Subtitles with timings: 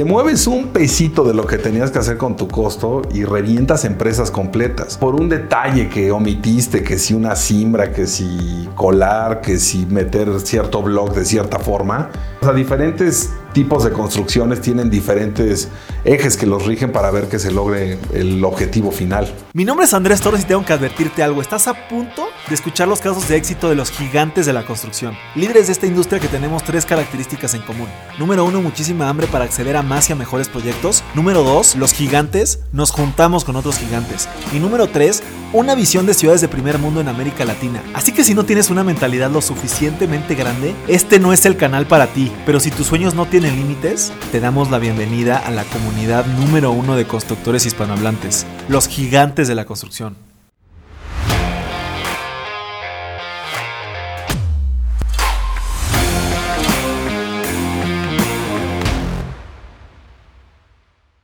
[0.00, 3.84] te mueves un pesito de lo que tenías que hacer con tu costo y revientas
[3.84, 4.96] empresas completas.
[4.96, 10.40] Por un detalle que omitiste, que si una simbra, que si colar, que si meter
[10.40, 12.08] cierto blog de cierta forma.
[12.40, 15.68] O sea, diferentes tipos de construcciones tienen diferentes
[16.04, 19.32] ejes que los rigen para ver que se logre el objetivo final.
[19.52, 21.40] Mi nombre es Andrés Torres y tengo que advertirte algo.
[21.40, 25.14] Estás a punto de escuchar los casos de éxito de los gigantes de la construcción.
[25.34, 27.88] Líderes de esta industria que tenemos tres características en común.
[28.18, 31.02] Número uno, muchísima hambre para acceder a más y a mejores proyectos.
[31.14, 34.28] Número dos, los gigantes nos juntamos con otros gigantes.
[34.54, 35.22] Y número tres,
[35.52, 37.82] una visión de ciudades de primer mundo en América Latina.
[37.94, 41.86] Así que si no tienes una mentalidad lo suficientemente grande, este no es el canal
[41.86, 42.30] para ti.
[42.46, 46.70] Pero si tus sueños no tienen límites, te damos la bienvenida a la comunidad número
[46.70, 50.29] uno de constructores hispanohablantes, los gigantes de la construcción.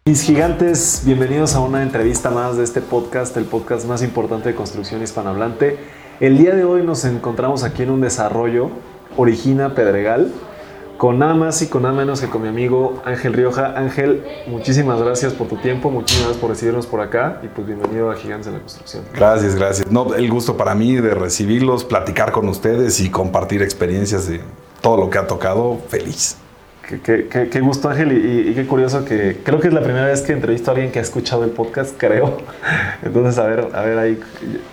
[0.06, 4.54] Mis gigantes, bienvenidos a una entrevista más de este podcast, el podcast más importante de
[4.54, 5.78] construcción hispanohablante.
[6.20, 8.70] El día de hoy nos encontramos aquí en un desarrollo,
[9.16, 10.30] Origina Pedregal,
[10.96, 13.76] con nada más y con nada menos que con mi amigo Ángel Rioja.
[13.76, 18.08] Ángel, muchísimas gracias por tu tiempo, muchísimas gracias por recibirnos por acá y pues bienvenido
[18.08, 19.02] a Gigantes de la Construcción.
[19.12, 19.90] Gracias, gracias.
[19.90, 24.40] No, el gusto para mí de recibirlos, platicar con ustedes y compartir experiencias de
[24.80, 25.80] todo lo que ha tocado.
[25.88, 26.36] Feliz.
[26.86, 30.70] Qué, gusto, Ángel, y, qué curioso que creo que es la primera vez que entrevisto
[30.70, 32.38] a alguien que ha escuchado el podcast, creo.
[33.02, 34.20] Entonces, a ver, a ver ahí.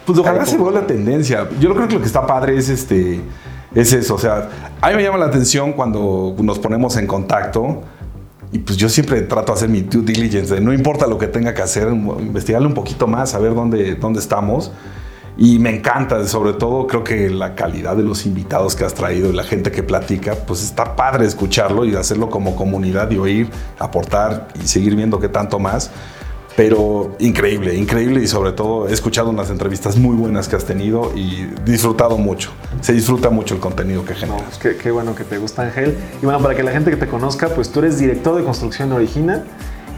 [0.06, 1.48] Pues ojalá se vuelva la tendencia.
[1.60, 3.22] Yo creo que lo que está padre es este.
[3.74, 4.50] Es eso, o sea,
[4.82, 7.82] a mí me llama la atención cuando nos ponemos en contacto
[8.52, 11.56] y pues yo siempre trato de hacer mi due diligence, no importa lo que tenga
[11.56, 14.72] que hacer, investigarle un poquito más, saber dónde, dónde estamos.
[15.38, 19.30] Y me encanta, sobre todo creo que la calidad de los invitados que has traído
[19.32, 23.50] y la gente que platica, pues está padre escucharlo y hacerlo como comunidad y oír,
[23.80, 25.90] aportar y seguir viendo qué tanto más.
[26.56, 31.12] Pero increíble, increíble y sobre todo he escuchado unas entrevistas muy buenas que has tenido
[31.16, 32.52] y disfrutado mucho.
[32.82, 34.60] Se disfruta mucho el contenido que generas.
[34.60, 35.98] qué, qué, bueno que te gusta, Ángel.
[36.22, 38.92] Y bueno, para que la gente que te conozca, pues tú eres director de construcción
[38.92, 39.44] Origina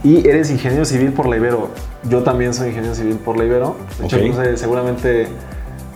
[0.06, 1.70] y eres ingeniero civil por la Ibero.
[2.08, 3.76] Yo también soy ingeniero civil por la Ibero.
[3.98, 5.28] De hecho, no sé, seguramente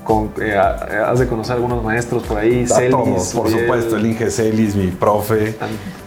[0.03, 2.65] con, eh, has de conocer algunos maestros por ahí.
[2.65, 3.97] Celis, todos, por supuesto.
[3.97, 5.55] El Inge Celis, mi profe.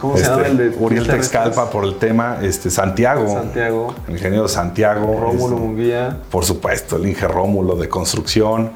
[0.00, 2.38] ¿Cómo se llama este, el de Uriel Texcalpa por el tema.
[2.42, 3.28] Este, Santiago.
[3.28, 3.94] Santiago.
[4.08, 5.20] El ingeniero Santiago.
[5.20, 6.18] Rómulo este, Munguía.
[6.28, 8.72] Por supuesto, el Inge Rómulo de construcción.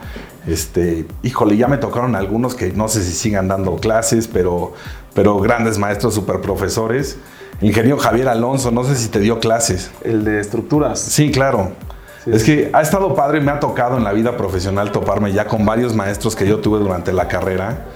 [0.46, 4.74] Este, híjole, ya me tocaron algunos que no sé si sigan dando clases, pero,
[5.14, 7.18] pero grandes maestros, super profesores.
[7.60, 9.90] Ingeniero Javier Alonso, no sé si te dio clases.
[10.04, 11.00] El de estructuras.
[11.00, 11.72] Sí, claro.
[12.26, 15.64] es que ha estado padre, me ha tocado en la vida profesional toparme ya con
[15.64, 17.86] varios maestros que yo tuve durante la carrera.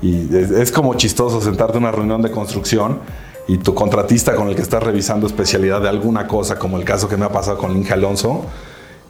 [0.00, 3.00] Y es, como chistoso sentarte en una reunión de construcción
[3.48, 7.08] y tu contratista con el que estás revisando especialidad de alguna cosa, como el caso
[7.08, 8.44] que me ha pasado con Inge Alonso,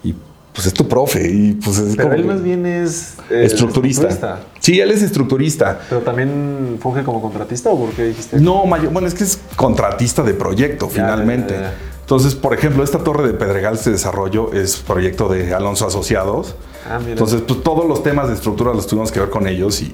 [0.02, 0.14] y
[0.58, 4.40] pues es tu profe y pues es Pero él más bien es eh, estructurista.
[4.58, 5.78] Sí, él es estructurista.
[5.88, 8.40] Pero también funge como contratista o por qué dijiste?
[8.40, 11.54] No, bueno, es que es contratista de proyecto finalmente.
[12.00, 16.56] Entonces, por ejemplo, esta torre de Pedregal se desarrolló, es proyecto de Alonso Asociados.
[16.90, 19.92] Ah, Entonces, pues todos los temas de estructura los tuvimos que ver con ellos y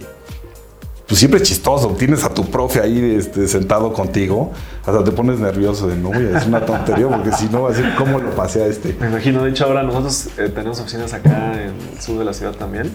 [1.07, 1.89] pues siempre es chistoso.
[1.99, 4.53] Tienes a tu profe ahí este, sentado contigo,
[4.85, 8.31] hasta te pones nervioso de no, es una tontería, porque si no, así cómo lo
[8.31, 8.97] pasé a este.
[9.01, 12.33] Me imagino, de hecho, ahora nosotros eh, tenemos oficinas acá en el sur de la
[12.33, 12.91] ciudad también,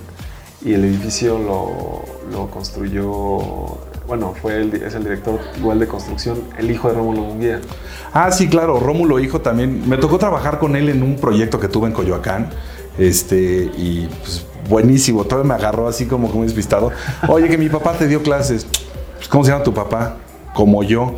[0.64, 3.08] y el edificio lo, construyó,
[4.08, 7.62] bueno, fue el, es el director igual de construcción, el hijo de Rómulo Munguía.
[8.12, 9.88] Ah, sí, claro, Rómulo hijo también.
[9.88, 12.50] Me tocó trabajar con él en un proyecto que tuve en Coyoacán,
[12.97, 15.25] este, y pues buenísimo.
[15.25, 16.91] Todavía me agarró así como muy despistado.
[17.28, 18.66] Oye, que mi papá te dio clases.
[19.16, 20.18] Pues, ¿Cómo se llama tu papá?
[20.53, 21.18] Como yo.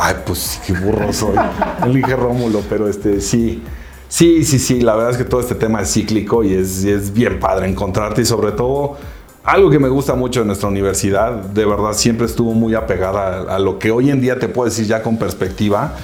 [0.00, 1.36] Ay, pues qué burro soy.
[1.84, 3.62] El dije Rómulo, pero este, sí.
[4.08, 4.80] Sí, sí, sí.
[4.80, 8.22] La verdad es que todo este tema es cíclico y es, es bien padre encontrarte
[8.22, 8.96] y sobre todo
[9.44, 13.58] algo que me gusta mucho de nuestra universidad, de verdad siempre estuvo muy apegada a,
[13.58, 15.94] lo que hoy en día te puedo decir ya con perspectiva,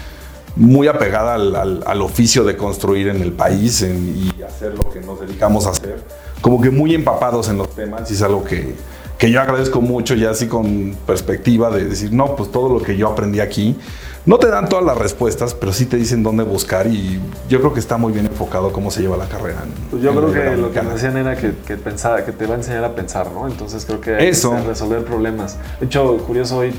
[0.57, 5.21] muy apegada al, al, oficio de construir en el país y hacer lo que nos
[5.21, 6.03] dedicamos a hacer
[6.45, 8.75] como que muy empapados en los temas y es algo que,
[9.17, 12.99] que yo agradezco mucho ya así con perspectiva de decir, no, pues todo lo que
[12.99, 13.79] yo aprendí aquí,
[14.27, 17.19] no te dan todas las respuestas, pero sí te dicen dónde buscar y
[17.49, 19.65] yo creo que está muy bien enfocado cómo se lleva la carrera.
[19.91, 22.57] pues yo creo que lo que me decían era que, que, pensaba, que te va
[22.57, 23.49] a enseñar a pensar, ¿no?
[23.49, 24.51] Entonces creo que hay Eso.
[24.51, 25.57] que resolver problemas.
[25.81, 26.75] De hecho, curioso, hoy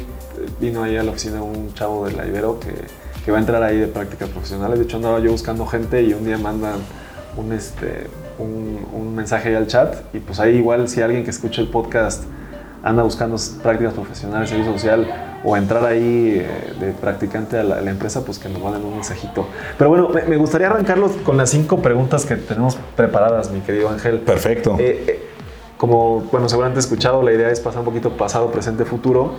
[0.61, 2.71] vino ahí a la oficina un chavo de la Ibero que,
[3.25, 4.77] que va a entrar ahí de prácticas profesionales.
[4.77, 6.75] De hecho, andaba yo buscando gente y un día mandan
[7.35, 8.05] un, este,
[8.37, 12.25] un, mensaje ahí al chat y pues ahí igual si alguien que escucha el podcast
[12.83, 15.07] anda buscando prácticas profesionales, servicio social
[15.43, 19.47] o entrar ahí eh, de practicante a la, empresa, pues que nos manden un mensajito.
[19.77, 24.19] Pero bueno, me, gustaría arrancarlos con las cinco preguntas que tenemos preparadas, mi querido Ángel.
[24.19, 24.75] Perfecto.
[24.79, 25.29] Eh, eh,
[25.77, 29.35] como, bueno, seguramente he escuchado, la idea es pasar un poquito pasado, presente, futuro.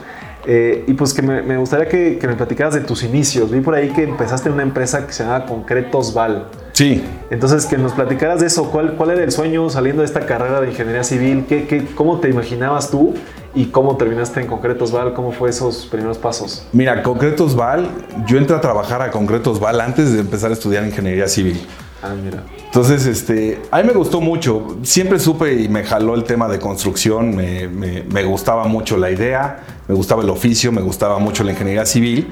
[0.46, 3.50] y pues que me, gustaría que, me platicaras de tus inicios.
[3.50, 6.46] Vi por ahí que empezaste en una empresa que se llama Concretos Val.
[6.76, 7.02] Sí.
[7.30, 8.70] Entonces, que nos platicaras de eso.
[8.70, 11.46] ¿Cuál, cuál era el sueño saliendo de esta carrera de ingeniería civil?
[11.48, 13.14] ¿Qué, qué, ¿Cómo te imaginabas tú?
[13.54, 15.14] ¿Y cómo terminaste en Concretos Val?
[15.14, 16.66] ¿Cómo fue esos primeros pasos?
[16.72, 17.88] Mira, Concretos Val,
[18.26, 21.66] yo entré a trabajar a Concretos Val antes de empezar a estudiar ingeniería civil.
[22.02, 22.44] Ah, mira.
[22.66, 24.76] Entonces, este, a mí me gustó mucho.
[24.82, 27.34] Siempre supe y me jaló el tema de construcción.
[27.34, 31.86] Me, me gustaba mucho la idea, me gustaba el oficio, me gustaba mucho la ingeniería
[31.86, 32.28] civil.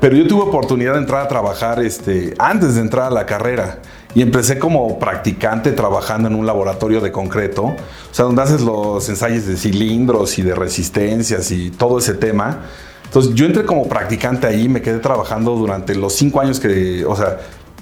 [0.00, 3.80] Pero yo tuve oportunidad de entrar a trabajar este, antes de entrar a la carrera.
[4.14, 7.76] Y empecé como practicante trabajando en un laboratorio de concreto, o
[8.10, 12.62] sea, donde haces los ensayos de cilindros y de resistencias y todo ese tema.
[13.04, 17.14] Entonces yo entré como practicante ahí, me quedé trabajando durante los cinco años que, o
[17.14, 17.38] sea,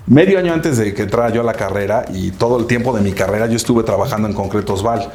[0.07, 3.01] medio año antes de que entrara yo a la carrera y todo el tiempo de
[3.01, 5.11] mi carrera yo estuve trabajando en Concretos Val.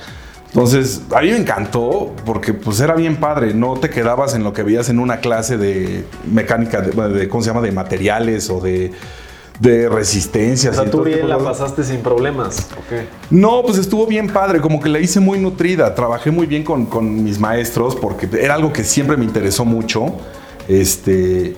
[0.53, 4.53] Entonces, a mí me encantó porque pues era bien padre, no te quedabas en lo
[4.53, 8.91] que veías en una clase de mecánica, de, ¿cómo se llama?, de materiales o de
[9.59, 10.77] de resistencias.
[10.77, 12.67] O sea, tú bien la pasaste sin problemas.
[13.29, 15.93] No, pues estuvo bien padre, como que la hice muy nutrida.
[15.95, 20.05] Trabajé muy bien con, mis maestros porque era algo que siempre me interesó mucho.
[20.67, 21.55] Este.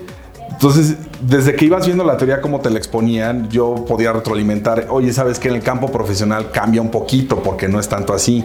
[0.50, 5.12] Entonces, desde que ibas viendo la teoría como te la exponían, yo podía retroalimentar, oye,
[5.12, 8.44] sabes que en el campo profesional cambia un poquito porque no es tanto así.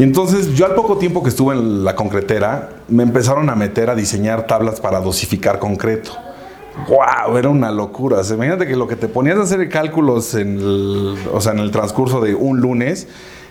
[0.00, 3.90] Y entonces yo al poco tiempo que estuve en la concretera, me empezaron a meter
[3.90, 6.12] a diseñar tablas para dosificar concreto.
[6.88, 7.36] ¡Wow!
[7.36, 8.22] Era una locura.
[8.26, 11.70] imagínate que lo que te ponías a hacer cálculos en el, o sea, en el
[11.70, 13.08] transcurso de un lunes,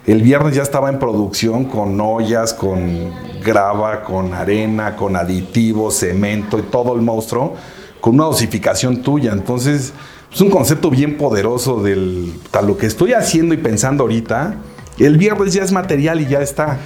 [0.08, 3.12] el viernes ya estaba en producción con ollas, con
[3.46, 7.54] grava, con arena, con aditivos, cemento y todo el monstruo,
[8.02, 9.34] con una dosificación tuya.
[9.34, 9.94] Entonces,
[10.34, 14.56] es un concepto bien poderoso del tal lo que estoy haciendo y pensando ahorita.
[15.00, 16.78] El viernes ya es material y ya está.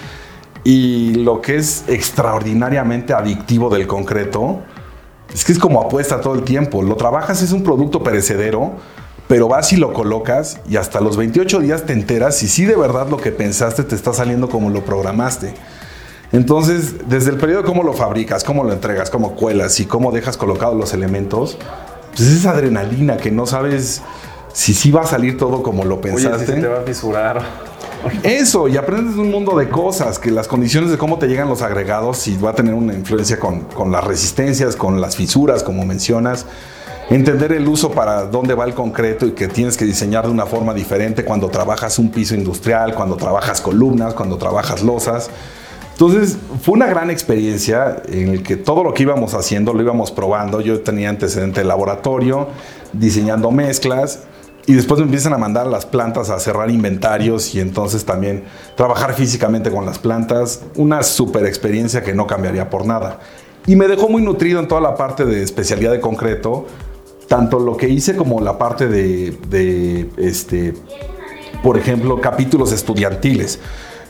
[0.63, 4.61] Y lo que es extraordinariamente adictivo del concreto
[5.33, 6.81] es que es como apuesta todo el tiempo.
[6.81, 8.73] Lo trabajas, es un producto perecedero,
[9.27, 12.75] pero vas y lo colocas y hasta los 28 días te enteras si sí de
[12.75, 15.53] verdad lo que pensaste te está saliendo como lo programaste.
[16.31, 20.11] Entonces, desde el periodo de cómo lo fabricas, cómo lo entregas, cómo cuelas y cómo
[20.11, 21.57] dejas colocados los elementos,
[22.09, 24.01] pues es esa adrenalina que no sabes
[24.51, 26.43] si sí va a salir todo como lo pensaste.
[26.43, 27.72] Oye, si te va a fisurar.
[28.23, 31.61] Eso, y aprendes un mundo de cosas, que las condiciones de cómo te llegan los
[31.61, 36.45] agregados, y va a tener una influencia con, las resistencias, con las fisuras, como mencionas.
[37.09, 40.45] Entender el uso para dónde va el concreto y que tienes que diseñar de una
[40.45, 45.29] forma diferente cuando trabajas un piso industrial, cuando trabajas columnas, cuando trabajas losas.
[45.91, 50.11] Entonces fue una gran experiencia en el que todo lo que íbamos haciendo lo íbamos
[50.11, 50.61] probando.
[50.61, 52.47] Yo tenía antecedente de laboratorio,
[52.93, 54.21] diseñando mezclas
[54.65, 58.43] y después me empiezan a mandar las plantas a cerrar inventarios y entonces también
[58.75, 60.61] trabajar físicamente con las plantas.
[60.75, 63.19] Una super experiencia que no cambiaría por nada.
[63.67, 66.65] Y me dejó muy nutrido en toda la parte de especialidad de concreto,
[67.27, 70.73] tanto lo que hice como la parte de, este,
[71.61, 73.59] por ejemplo, capítulos estudiantiles.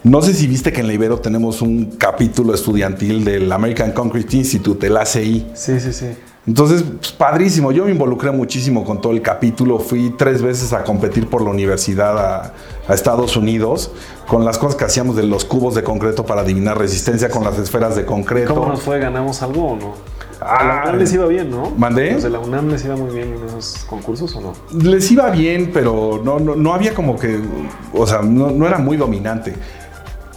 [0.03, 4.37] No sé si viste que en la Ibero tenemos un capítulo estudiantil del American Concrete
[4.37, 5.47] Institute, el ACI.
[5.53, 6.07] Sí, sí, sí.
[6.45, 7.71] Entonces, pues, padrísimo.
[7.71, 9.79] Yo me involucré muchísimo con todo el capítulo.
[9.79, 12.53] Fui tres veces a competir por la universidad a,
[12.89, 13.91] Estados Unidos
[14.27, 17.57] con las cosas que hacíamos de los cubos de concreto para adivinar resistencia con las
[17.57, 18.53] esferas de concreto.
[18.53, 18.99] ¿Cómo nos fue?
[18.99, 19.93] ¿Ganamos algo o no?
[20.41, 21.71] a la UNAM les iba bien, ¿no?
[21.77, 22.11] ¿Mandé?
[22.11, 24.53] Los de la UNAM les iba muy bien en esos concursos o no?
[24.77, 27.39] Les iba bien, pero no, no, había como que,
[27.93, 29.53] o sea, no, no era muy dominante.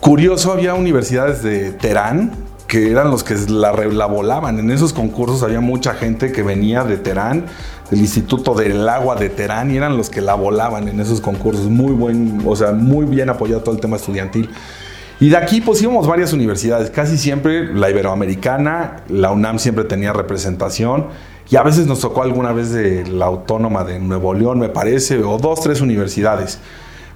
[0.00, 4.58] Curioso, había universidades de Teherán que eran los que la, la, volaban.
[4.58, 7.46] En esos concursos había mucha gente que venía de Terán,
[7.90, 11.66] del Instituto del Agua de Terán, y eran los que la volaban en esos concursos.
[11.66, 14.50] Muy buen, o sea, muy bien apoyado todo el tema estudiantil.
[15.18, 20.12] Y de aquí pues íbamos varias universidades, casi siempre la Iberoamericana, la UNAM siempre tenía
[20.12, 21.06] representación
[21.48, 25.22] y a veces nos tocó alguna vez de la Autónoma de Nuevo León, me parece,
[25.22, 26.58] o dos, tres universidades.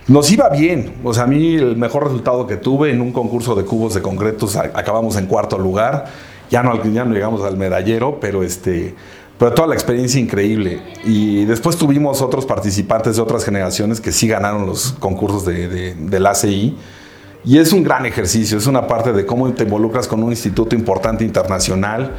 [0.08, 3.54] Nos iba bien, o sea, a mí el mejor resultado que tuve en un concurso
[3.54, 6.06] de cubos de concretos, acabamos en cuarto lugar,
[6.50, 8.94] ya no, ya no llegamos al medallero, pero este,
[9.38, 10.82] pero toda la experiencia increíble.
[11.04, 15.94] Y después tuvimos otros participantes de otras generaciones que sí ganaron los concursos de, de,
[15.94, 16.76] del ACI.
[17.44, 20.74] Y es un gran ejercicio, es una parte de cómo te involucras con un instituto
[20.74, 22.16] importante internacional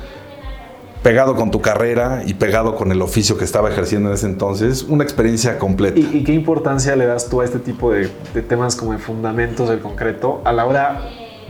[1.03, 4.83] pegado con tu carrera y pegado con el oficio que estaba ejerciendo en ese entonces,
[4.83, 5.99] una experiencia completa.
[5.99, 8.07] ¿Y, qué importancia le das tú a este tipo de,
[8.47, 11.01] temas como de fundamentos del concreto a la hora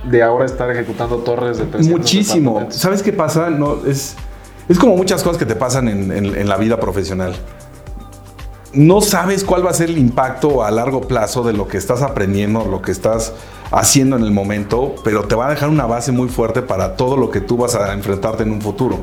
[0.10, 2.68] de ahora estar ejecutando torres de 300 Muchísimo.
[2.70, 3.52] ¿Sabes qué pasa?
[3.52, 4.16] No, es,
[4.68, 7.36] es como muchas cosas que te pasan en, en la vida profesional.
[8.74, 12.02] No sabes cuál va a ser el impacto a largo plazo de lo que estás
[12.02, 13.34] aprendiendo, lo que estás
[13.70, 17.18] haciendo en el momento, pero te va a dejar una base muy fuerte para todo
[17.18, 19.00] lo que tú vas a enfrentarte en un futuro.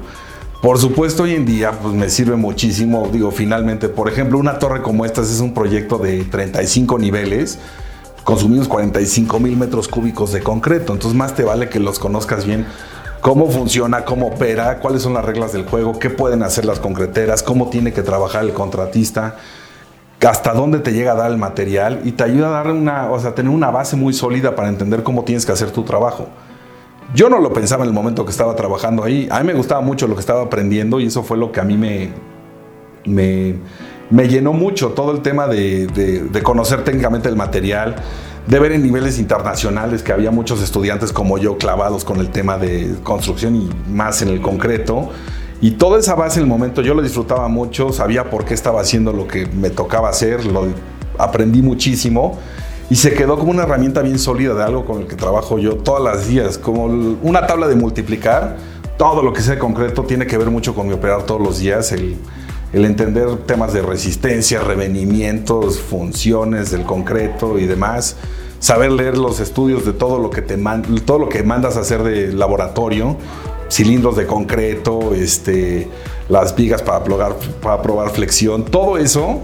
[0.61, 4.83] Por supuesto, hoy en día pues me sirve muchísimo, digo, finalmente, por ejemplo, una torre
[4.83, 7.61] como esta es un proyecto de 35 niveles,
[8.25, 12.67] consumimos 45 mil metros cúbicos de concreto, entonces más te vale que los conozcas bien,
[13.21, 17.45] cómo funciona, cómo opera, cuáles son las reglas del juego, qué pueden hacer las concreteras,
[17.45, 19.37] cómo tiene que trabajar el contratista,
[20.27, 23.21] hasta dónde te llega a dar el material y te ayuda a dar una, o
[23.21, 26.27] sea, tener una base muy sólida para entender cómo tienes que hacer tu trabajo.
[27.15, 29.29] Yo no lo pensaba en el momento que estaba trabajando ahí.
[29.31, 31.65] A mí me gustaba mucho lo que estaba aprendiendo y eso fue lo que a
[31.65, 32.11] mí me,
[34.11, 34.91] me, llenó mucho.
[34.91, 37.97] Todo el tema de, de, conocer técnicamente el material,
[38.47, 42.59] de ver en niveles internacionales que había muchos estudiantes como yo clavados con el tema
[42.59, 45.09] de construcción y más en el concreto.
[45.63, 48.83] Y toda esa base en el momento yo lo disfrutaba mucho, sabía por qué estaba
[48.83, 50.67] haciendo lo que me tocaba hacer, lo
[51.19, 52.39] aprendí muchísimo
[52.91, 55.77] y se quedó como una herramienta bien sólida de algo con el que trabajo yo
[55.77, 58.57] todas las días, como una tabla de multiplicar.
[58.97, 61.93] Todo lo que sea concreto tiene que ver mucho con mi operar todos los días,
[61.93, 62.17] el,
[62.73, 68.17] entender temas de resistencia, revenimientos, funciones del concreto y demás,
[68.59, 70.59] saber leer los estudios de todo lo que te
[71.05, 73.17] todo lo que mandas a hacer de laboratorio,
[73.71, 75.89] cilindros de concreto, este,
[76.29, 79.43] las vigas para para probar flexión, todo eso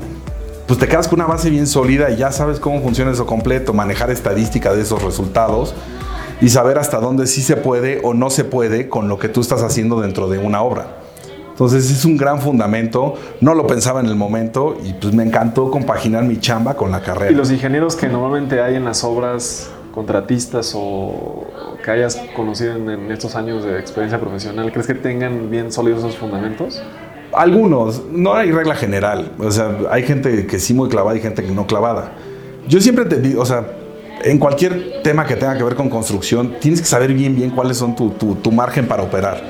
[0.66, 3.72] pues te quedas con una base bien sólida y ya sabes cómo funciona eso completo,
[3.72, 5.74] manejar estadística de esos resultados
[6.40, 9.40] y saber hasta dónde sí se puede o no se puede con lo que tú
[9.40, 10.86] estás haciendo dentro de una obra.
[11.50, 15.70] Entonces es un gran fundamento, no lo pensaba en el momento y pues me encantó
[15.70, 17.30] compaginar mi chamba con la carrera.
[17.30, 21.46] ¿Y los ingenieros que normalmente hay en las obras, contratistas o
[21.84, 26.16] que hayas conocido en, estos años de experiencia profesional, crees que tengan bien sólidos esos
[26.16, 26.82] fundamentos?
[27.36, 29.32] Algunos, no hay regla general.
[29.38, 32.12] O sea, hay gente que sí muy clavada y gente que no clavada.
[32.68, 33.64] Yo siempre te digo, o sea,
[34.22, 37.76] en cualquier tema que tenga que ver con construcción, tienes que saber bien, bien cuáles
[37.76, 39.42] son tu, tu, margen para operar.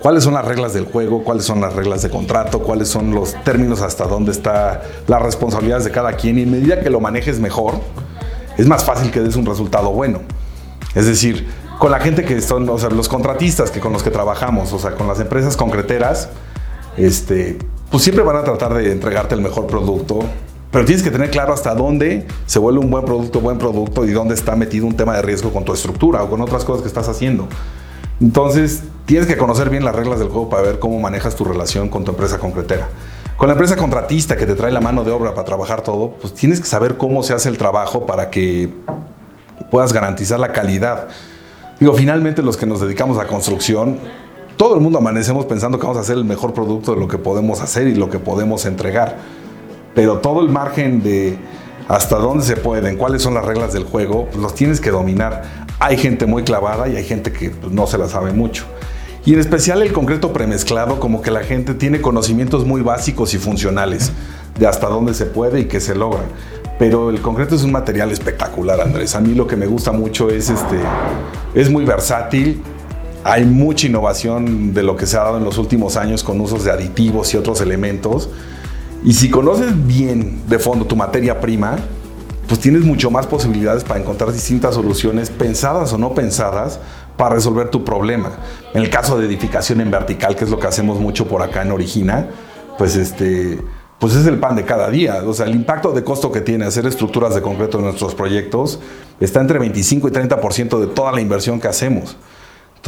[0.00, 3.34] Cuáles son las reglas del juego, cuáles son las reglas de contrato, cuáles son los
[3.44, 6.38] términos hasta dónde está las responsabilidades de cada quien.
[6.38, 7.74] Y en medida que lo manejes mejor,
[8.56, 10.20] es más fácil que des un resultado bueno.
[10.94, 14.10] Es decir, con la gente que son, o sea, los contratistas que con los que
[14.10, 16.28] trabajamos, o sea, con las empresas concreteras,
[16.98, 17.58] este,
[17.90, 20.20] pues siempre van a tratar de entregarte el mejor producto,
[20.70, 24.10] pero tienes que tener claro hasta dónde se vuelve un buen producto, buen producto y
[24.10, 26.88] dónde está metido un tema de riesgo con tu estructura o con otras cosas que
[26.88, 27.48] estás haciendo.
[28.20, 31.88] Entonces, tienes que conocer bien las reglas del juego para ver cómo manejas tu relación
[31.88, 32.88] con tu empresa concretera.
[33.36, 36.34] Con la empresa contratista que te trae la mano de obra para trabajar todo, pues
[36.34, 38.68] tienes que saber cómo se hace el trabajo para que
[39.70, 41.08] puedas garantizar la calidad.
[41.78, 43.98] Digo, finalmente los que nos dedicamos a construcción,
[44.58, 47.16] todo el mundo amanecemos pensando que vamos a hacer el mejor producto de lo que
[47.16, 49.16] podemos hacer y lo que podemos entregar.
[49.94, 51.38] Pero todo el margen de
[51.86, 55.42] hasta dónde se pueden, cuáles son las reglas del juego, pues los tienes que dominar.
[55.78, 58.64] Hay gente muy clavada y hay gente que pues, no se la sabe mucho.
[59.24, 63.38] Y en especial el concreto premezclado, como que la gente tiene conocimientos muy básicos y
[63.38, 64.10] funcionales
[64.58, 66.24] de hasta dónde se puede y qué se logra.
[66.80, 69.14] Pero el concreto es un material espectacular, Andrés.
[69.14, 70.78] A mí lo que me gusta mucho es este,
[71.54, 72.60] es muy versátil,
[73.24, 76.64] hay mucha innovación de lo que se ha dado en los últimos años con usos
[76.64, 78.28] de aditivos y otros elementos.
[79.04, 81.76] Y si conoces bien de fondo tu materia prima,
[82.46, 86.80] pues tienes mucho más posibilidades para encontrar distintas soluciones, pensadas o no pensadas,
[87.16, 88.30] para resolver tu problema.
[88.72, 91.62] En el caso de edificación en vertical, que es lo que hacemos mucho por acá
[91.62, 92.28] en Origina,
[92.78, 93.58] pues este
[93.98, 95.22] pues es el pan de cada día.
[95.26, 98.78] O sea, el impacto de costo que tiene hacer estructuras de concreto en nuestros proyectos
[99.20, 102.16] está entre 25 y 30% de toda la inversión que hacemos.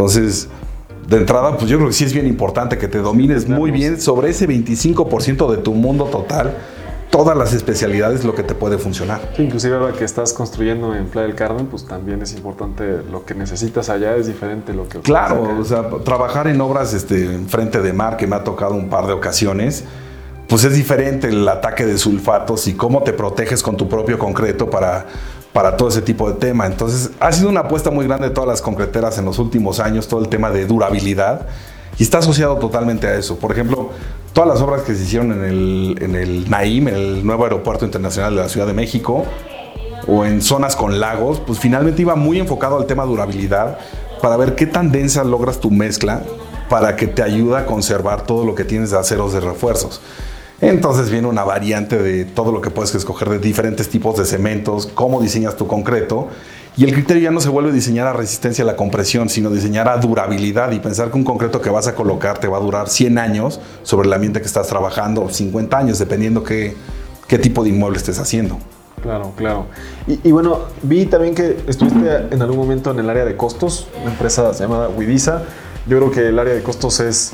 [0.00, 0.48] Entonces,
[1.08, 4.00] de entrada, pues yo creo que sí es bien importante que te domines muy bien
[4.00, 6.54] sobre ese 25% de tu mundo total,
[7.10, 9.20] todas las especialidades, lo que te puede funcionar.
[9.36, 13.26] Sí, inclusive ahora que estás construyendo en Playa del Carmen, pues también es importante lo
[13.26, 15.00] que necesitas allá, es diferente lo que...
[15.00, 18.76] Claro, o sea, trabajar en obras este, en frente de mar, que me ha tocado
[18.76, 19.84] un par de ocasiones,
[20.48, 24.70] pues es diferente el ataque de sulfatos y cómo te proteges con tu propio concreto
[24.70, 25.08] para
[25.52, 26.66] para todo ese tipo de tema.
[26.66, 30.08] Entonces, ha sido una apuesta muy grande de todas las concreteras en los últimos años,
[30.08, 31.46] todo el tema de durabilidad,
[31.98, 33.36] y está asociado totalmente a eso.
[33.38, 33.90] Por ejemplo,
[34.32, 38.34] todas las obras que se hicieron en el, en el Naim, el nuevo aeropuerto internacional
[38.34, 39.24] de la Ciudad de México,
[40.06, 43.78] o en zonas con lagos, pues finalmente iba muy enfocado al tema durabilidad
[44.22, 46.22] para ver qué tan densa logras tu mezcla
[46.68, 50.00] para que te ayude a conservar todo lo que tienes de aceros de refuerzos.
[50.60, 54.86] Entonces viene una variante de todo lo que puedes escoger de diferentes tipos de cementos,
[54.86, 56.28] cómo diseñas tu concreto
[56.76, 59.88] Y el criterio ya no se vuelve diseñar a resistencia a la compresión, sino diseñar
[59.88, 62.88] a durabilidad y pensar que un concreto que vas a colocar te va a durar
[62.88, 66.76] 100 años sobre el ambiente que estás trabajando, 50 años, dependiendo qué,
[67.26, 68.58] qué tipo de inmueble estés haciendo.
[69.02, 69.66] Claro, claro.
[70.06, 74.10] Y, bueno, vi también que estuviste en algún momento en el área de costos, una
[74.10, 75.42] empresa llamada Widisa.
[75.86, 77.32] Yo creo que el área de costos es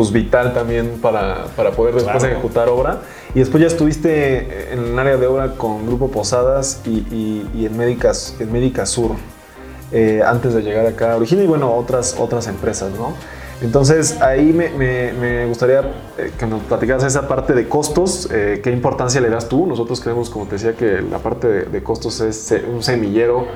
[0.00, 3.02] pues vital también para, para poder después ejecutar obra.
[3.34, 7.76] Y después ya estuviste en el área de obra con Grupo Posadas y, y, en,
[7.76, 9.10] Médicas, en Médica Sur,
[9.92, 13.12] eh, antes de llegar acá a Origina y bueno, otras, otras empresas, ¿no?
[13.60, 14.70] Entonces ahí me,
[15.12, 15.80] me, gustaría
[16.16, 19.66] eh, que nos platicaras esa parte de costos, eh, qué importancia le das tú.
[19.66, 23.46] Nosotros creemos, como te decía, que la parte de, de costos es un semillero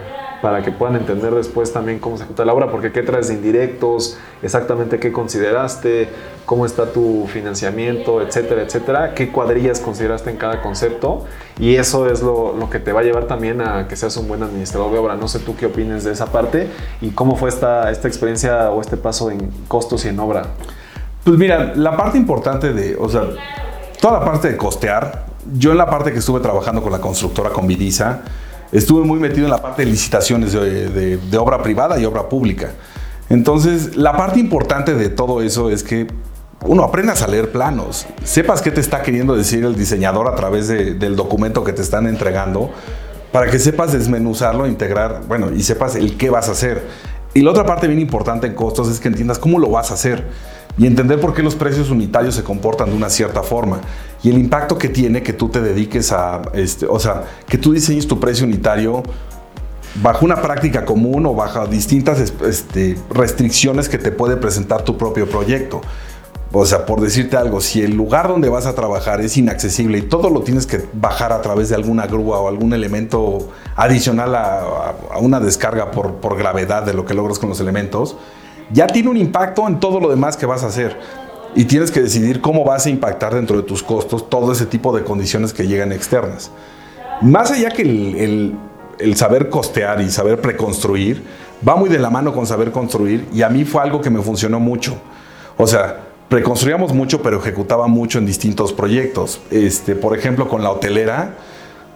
[0.44, 3.34] para que puedan entender después también cómo se ejecuta la obra, porque qué traes de
[3.34, 6.10] indirectos, exactamente qué consideraste,
[6.44, 11.24] cómo está tu financiamiento, etcétera, etcétera, qué cuadrillas consideraste en cada concepto
[11.58, 14.28] y eso es lo, lo, que te va a llevar también a que seas un
[14.28, 15.16] buen administrador de obra.
[15.16, 16.68] No sé tú qué opines de esa parte
[17.00, 20.42] y cómo fue esta, esta experiencia o este paso en costos y en obra.
[21.24, 23.22] Pues mira, la parte importante de, o sea,
[23.98, 25.24] toda la parte de costear,
[25.54, 28.20] yo en la parte que estuve trabajando con la constructora, con Vidisa,
[28.72, 32.72] estuve muy metido en la parte de licitaciones de, obra privada y obra pública.
[33.28, 36.06] Entonces, la parte importante de todo eso es que
[36.66, 40.68] uno aprendas a leer planos, sepas qué te está queriendo decir el diseñador a través
[40.68, 42.70] del documento que te están entregando,
[43.32, 46.86] para que sepas desmenuzarlo, integrar, bueno, y sepas el qué vas a hacer.
[47.34, 49.94] Y la otra parte bien importante en costos es que entiendas cómo lo vas a
[49.94, 50.24] hacer
[50.78, 53.80] y entender por qué los precios unitarios se comportan de una cierta forma
[54.24, 57.74] y el impacto que tiene que tú te dediques a, este, o sea, que tú
[57.74, 59.02] diseñes tu precio unitario
[60.02, 65.28] bajo una práctica común o bajo distintas este, restricciones que te puede presentar tu propio
[65.28, 65.82] proyecto.
[66.52, 70.02] O sea, por decirte algo, si el lugar donde vas a trabajar es inaccesible y
[70.02, 74.94] todo lo tienes que bajar a través de alguna grúa o algún elemento adicional a,
[75.20, 78.16] una descarga por, por gravedad de lo que logras con los elementos,
[78.72, 80.96] ya tiene un impacto en todo lo demás que vas a hacer.
[81.54, 84.94] Y tienes que decidir cómo vas a impactar dentro de tus costos todo ese tipo
[84.96, 86.50] de condiciones que llegan externas.
[87.22, 91.22] Más allá que el, saber costear y saber preconstruir,
[91.66, 94.20] va muy de la mano con saber construir y a mí fue algo que me
[94.20, 94.96] funcionó mucho.
[95.56, 99.40] O sea, preconstruíamos mucho, pero ejecutaba mucho en distintos proyectos.
[99.50, 101.36] Este, por ejemplo, con la hotelera,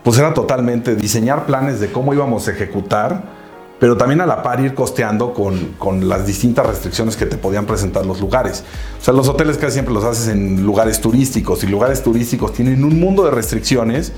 [0.05, 3.38] pues era totalmente diseñar planes de cómo íbamos a ejecutar
[3.79, 8.05] pero también a la par ir costeando con, las distintas restricciones que te podían presentar
[8.05, 8.65] los lugares.
[9.01, 12.85] O sea, los hoteles casi siempre los haces en lugares turísticos y lugares turísticos tienen
[12.85, 14.13] un mundo de restricciones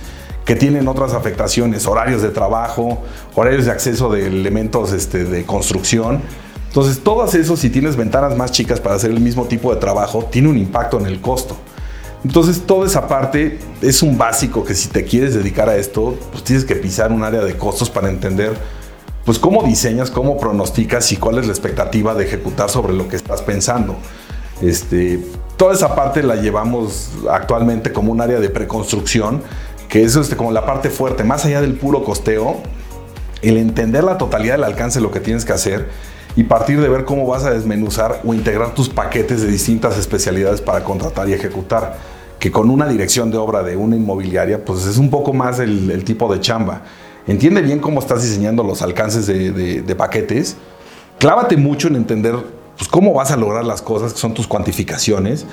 [0.45, 3.03] que tienen otras afectaciones, horarios de trabajo,
[3.35, 6.23] horarios de acceso de elementos este, de construcción.
[6.69, 10.25] Entonces, todas eso, si tienes ventanas más chicas para hacer el mismo tipo de trabajo,
[10.31, 11.57] tiene un impacto en el costo.
[12.25, 16.45] Entonces, toda esa parte es un básico que si te quieres dedicar a esto, pues
[16.45, 18.53] tienes que pisar un área de costos para entender
[19.31, 23.15] pues cómo diseñas, cómo pronosticas y cuál es la expectativa de ejecutar sobre lo que
[23.15, 23.95] estás pensando.
[24.61, 25.21] Este,
[25.57, 29.41] toda esa parte la llevamos actualmente como un área de preconstrucción,
[29.89, 32.57] que es este, como la parte fuerte, más allá del puro costeo,
[33.41, 35.87] el entender la totalidad del alcance de lo que tienes que hacer
[36.35, 40.61] y partir de ver cómo vas a desmenuzar o integrar tus paquetes de distintas especialidades
[40.61, 41.99] para contratar y ejecutar.
[42.41, 45.89] Que con una dirección de obra de una inmobiliaria, pues es un poco más el,
[45.89, 46.83] el tipo de chamba
[47.27, 50.57] entiende bien cómo estás diseñando los alcances de, paquetes,
[51.19, 52.37] clávate mucho en entender
[52.77, 55.47] pues, cómo vas a lograr las cosas, que son tus cuantificaciones,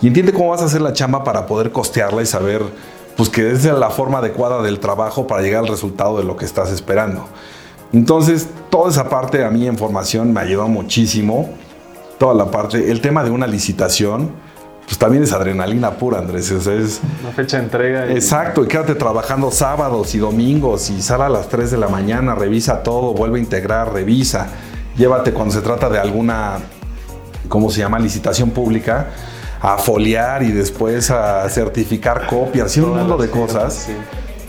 [0.00, 2.62] y entiende cómo vas a hacer la chamba para poder costearla y saber
[3.16, 6.44] pues, que es la forma adecuada del trabajo para llegar al resultado de lo que
[6.44, 7.26] estás esperando.
[7.92, 11.50] Entonces, toda esa parte a mí en formación me ayudó muchísimo.
[12.18, 14.30] Toda la parte, el tema de una licitación,
[14.92, 16.50] pues también es adrenalina pura, Andrés.
[16.50, 18.10] es una fecha de entrega.
[18.10, 22.34] Exacto, y quédate trabajando sábados y domingos y sale a las 3 de la mañana,
[22.34, 24.48] revisa todo, vuelve a integrar, revisa.
[24.94, 26.58] Llévate cuando se trata de alguna,
[27.48, 27.98] ¿cómo se llama?
[27.98, 29.06] Licitación pública,
[29.62, 33.88] a foliar y después a certificar copias y un mundo de cosas.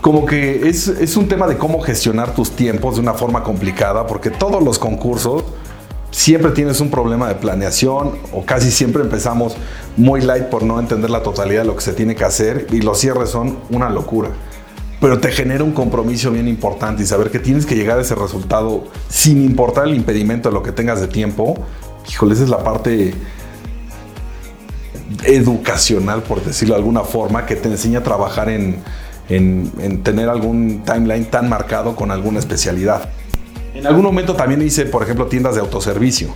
[0.02, 4.06] Como que es, es un tema de cómo gestionar tus tiempos de una forma complicada,
[4.06, 5.42] porque todos los concursos
[6.14, 9.56] siempre tienes un problema de planeación o casi siempre empezamos
[9.96, 12.82] muy light por no entender la totalidad de lo que se tiene que hacer y
[12.82, 14.30] los cierres son una locura.
[15.00, 18.14] Pero te genera un compromiso bien importante y saber que tienes que llegar a ese
[18.14, 21.56] resultado sin importar el impedimento de lo que tengas de tiempo.
[22.08, 23.12] Híjole, esa es la parte
[25.24, 28.82] educacional, por decirlo de alguna forma, que te enseña a trabajar en,
[29.28, 33.10] en tener algún timeline tan marcado con alguna especialidad.
[33.74, 36.28] En algún momento también hice, por ejemplo, tiendas de autoservicio.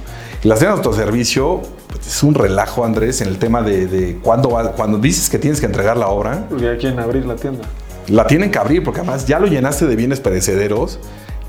[0.42, 4.98] Las tiendas de autoservicio pues, es un relajo, Andrés, en el tema de, cuando, cuando
[4.98, 6.46] dices que tienes que entregar la obra.
[6.48, 7.62] Porque quien abrir la tienda.
[8.08, 10.98] La tienen que abrir porque además ya lo llenaste de bienes perecederos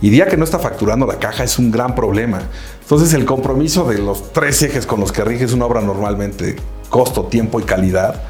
[0.02, 2.41] Y día que no está facturando la caja es un gran problema.
[2.82, 6.58] Entonces el compromiso de los tres ejes con los que riges una obra normalmente,
[6.89, 8.21] costo, tiempo y calidad,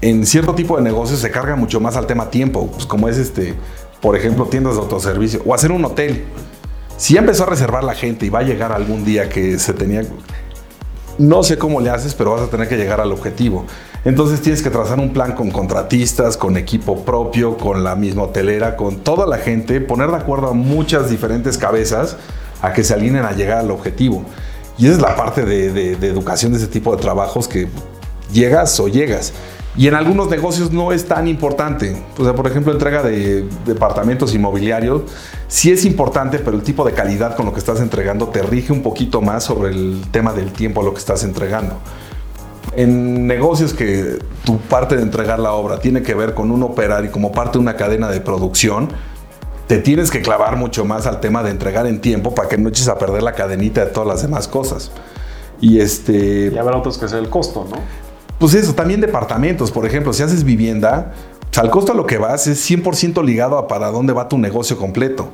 [0.00, 3.16] en cierto tipo de negocios se carga mucho más al tema tiempo, pues como es
[3.16, 3.54] este,
[4.00, 6.24] por ejemplo, tiendas de autoservicio o hacer un hotel.
[6.98, 10.02] Si empezó a reservar la gente y va a llegar algún día que se tenía...
[11.16, 13.66] No sé cómo le haces, pero vas a tener que llegar al objetivo.
[14.04, 18.76] Entonces tienes que trazar un plan con contratistas, con equipo propio, con la misma hotelera,
[18.76, 22.16] con toda la gente, poner de acuerdo a muchas diferentes cabezas
[22.62, 24.24] a que se alineen a llegar al objetivo.
[24.76, 27.68] Y esa es la parte de, de educación de ese tipo de trabajos que
[28.32, 29.32] llegas o llegas.
[29.78, 31.96] Y en algunos negocios no es tan importante.
[32.18, 35.02] O sea, por ejemplo, entrega de departamentos inmobiliarios
[35.46, 38.72] sí es importante, pero el tipo de calidad con lo que estás entregando te rige
[38.72, 41.76] un poquito más sobre el tema del tiempo a lo que estás entregando.
[42.74, 47.12] En negocios que tu parte de entregar la obra tiene que ver con un operario
[47.12, 48.88] como parte de una cadena de producción,
[49.68, 52.68] te tienes que clavar mucho más al tema de entregar en tiempo para que no
[52.68, 54.90] eches a perder la cadenita de todas las demás cosas.
[55.60, 56.50] Y este.
[56.52, 58.07] Y habrá otros que sea el costo, ¿no?
[58.38, 61.12] Pues eso, también departamentos, por ejemplo, si haces vivienda,
[61.56, 64.78] al costo a lo que vas es 100% ligado a para dónde va tu negocio
[64.78, 65.30] completo.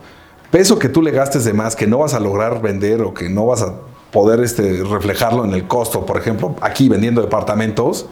[0.50, 3.28] Peso que tú le gastes de más, que no vas a lograr vender o que
[3.28, 3.74] no vas a
[4.10, 8.06] poder este, reflejarlo en el costo, por ejemplo, aquí vendiendo departamentos,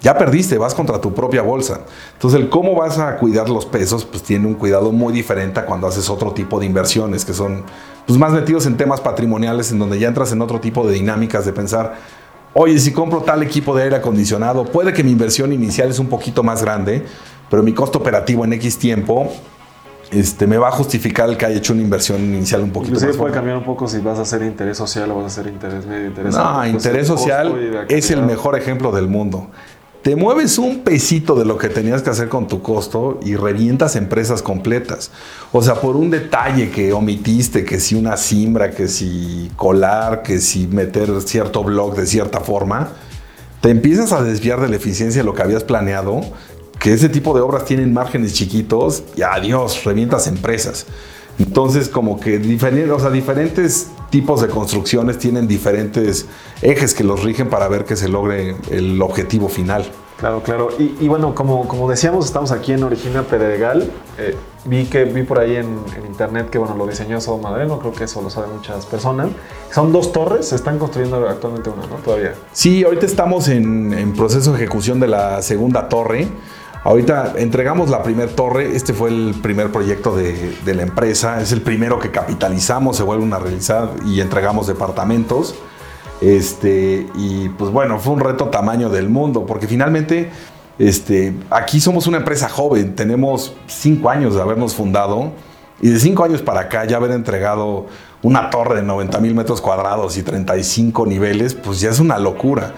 [0.00, 1.80] ya perdiste, vas contra tu propia bolsa.
[2.14, 5.66] Entonces, el cómo vas a cuidar los pesos, pues tiene un cuidado muy diferente a
[5.66, 7.64] cuando haces otro tipo de inversiones, que son
[8.06, 11.44] pues, más metidos en temas patrimoniales, en donde ya entras en otro tipo de dinámicas
[11.44, 11.94] de pensar,
[12.58, 16.06] oye, si compro tal equipo de aire acondicionado, puede que mi inversión inicial es un
[16.06, 17.04] poquito más grande,
[17.50, 19.30] pero mi costo operativo en X tiempo
[20.10, 23.18] este, me va a justificar el que haya hecho una inversión inicial un poquito Inclusive
[23.18, 25.84] puede cambiar un poco si vas a hacer interés social o vas a hacer interés
[25.84, 29.50] medio, interés No, interés social es el mejor ejemplo del mundo
[30.06, 33.96] te mueves un pesito de lo que tenías que hacer con tu costo y revientas
[33.96, 35.10] empresas completas.
[35.50, 40.38] O sea, por un detalle que omitiste, que si una simbra, que si colar, que
[40.38, 42.90] si meter cierto blog de cierta forma,
[43.60, 46.20] te empiezas a desviar de la eficiencia de lo que habías planeado,
[46.78, 50.86] que ese tipo de obras tienen márgenes chiquitos y adiós, revientas empresas.
[51.40, 56.24] Entonces, como que diferentes, o sea, diferentes tipos de construcciones tienen diferentes
[56.62, 59.84] ejes que los rigen para ver que se logre el objetivo final.
[60.16, 60.70] Claro, claro.
[60.78, 63.90] Y, bueno, como, como decíamos, estamos aquí en Origina Pedregal.
[64.16, 67.92] Eh, vi que vi por ahí en, internet que bueno lo diseñó Sodo Madreno, creo
[67.92, 69.28] que eso lo saben muchas personas.
[69.70, 71.96] Son dos torres, se están construyendo actualmente una, ¿no?
[71.96, 72.32] Todavía.
[72.52, 76.26] Sí, ahorita estamos en, en proceso de ejecución de la segunda torre.
[76.84, 81.62] Ahorita entregamos la primera torre, este fue el primer proyecto de, la empresa, es el
[81.62, 85.56] primero que capitalizamos, se vuelve a realizar y entregamos departamentos.
[86.20, 90.30] Este, y pues bueno, fue un reto tamaño del mundo, porque finalmente
[90.78, 95.32] este, aquí somos una empresa joven, tenemos cinco años de habernos fundado
[95.80, 97.86] y de cinco años para acá ya haber entregado
[98.22, 102.74] una torre de 90 mil metros cuadrados y 35 niveles, pues ya es una locura.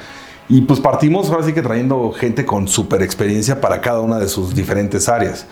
[0.49, 4.29] Y pues partimos ahora sí que trayendo gente con super experiencia para cada una de
[4.29, 5.47] sus diferentes áreas.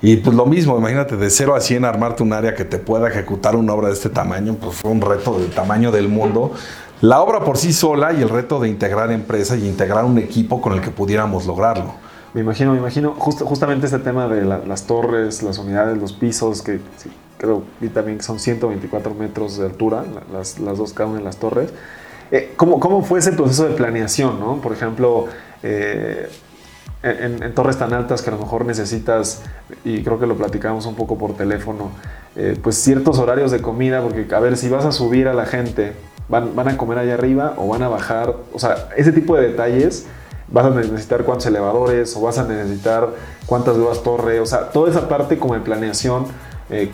[0.00, 3.08] Y pues lo mismo, imagínate, de 0 a 100 armarte un área que te pueda
[3.08, 6.52] ejecutar una obra de este tamaño, pues fue un reto del tamaño del mundo.
[7.00, 10.60] La obra por sí sola y el reto de integrar empresa y integrar un equipo
[10.60, 11.94] con el que pudiéramos lograrlo.
[12.34, 16.80] Me imagino, me imagino, justamente este tema de las torres, las unidades, los pisos, que
[17.38, 21.36] creo y también son 124 metros de altura, las, las dos cada una de las
[21.36, 21.72] torres.
[22.32, 24.40] Eh, ¿cómo, ¿cómo, fue ese proceso de planeación?
[24.40, 24.62] ¿no?
[24.62, 25.26] Por ejemplo,
[25.62, 26.30] eh,
[27.02, 29.42] en, torres tan altas que a lo mejor necesitas,
[29.84, 31.90] y creo que lo platicamos un poco por teléfono,
[32.34, 35.44] eh, pues ciertos horarios de comida, porque a ver, si vas a subir a la
[35.44, 35.92] gente,
[36.30, 39.48] van, van a comer allá arriba o van a bajar, o sea, ese tipo de
[39.48, 40.06] detalles
[40.48, 43.10] vas a necesitar cuántos elevadores o vas a necesitar
[43.44, 46.24] cuántas nuevas torres, o sea, toda esa parte como de planeación,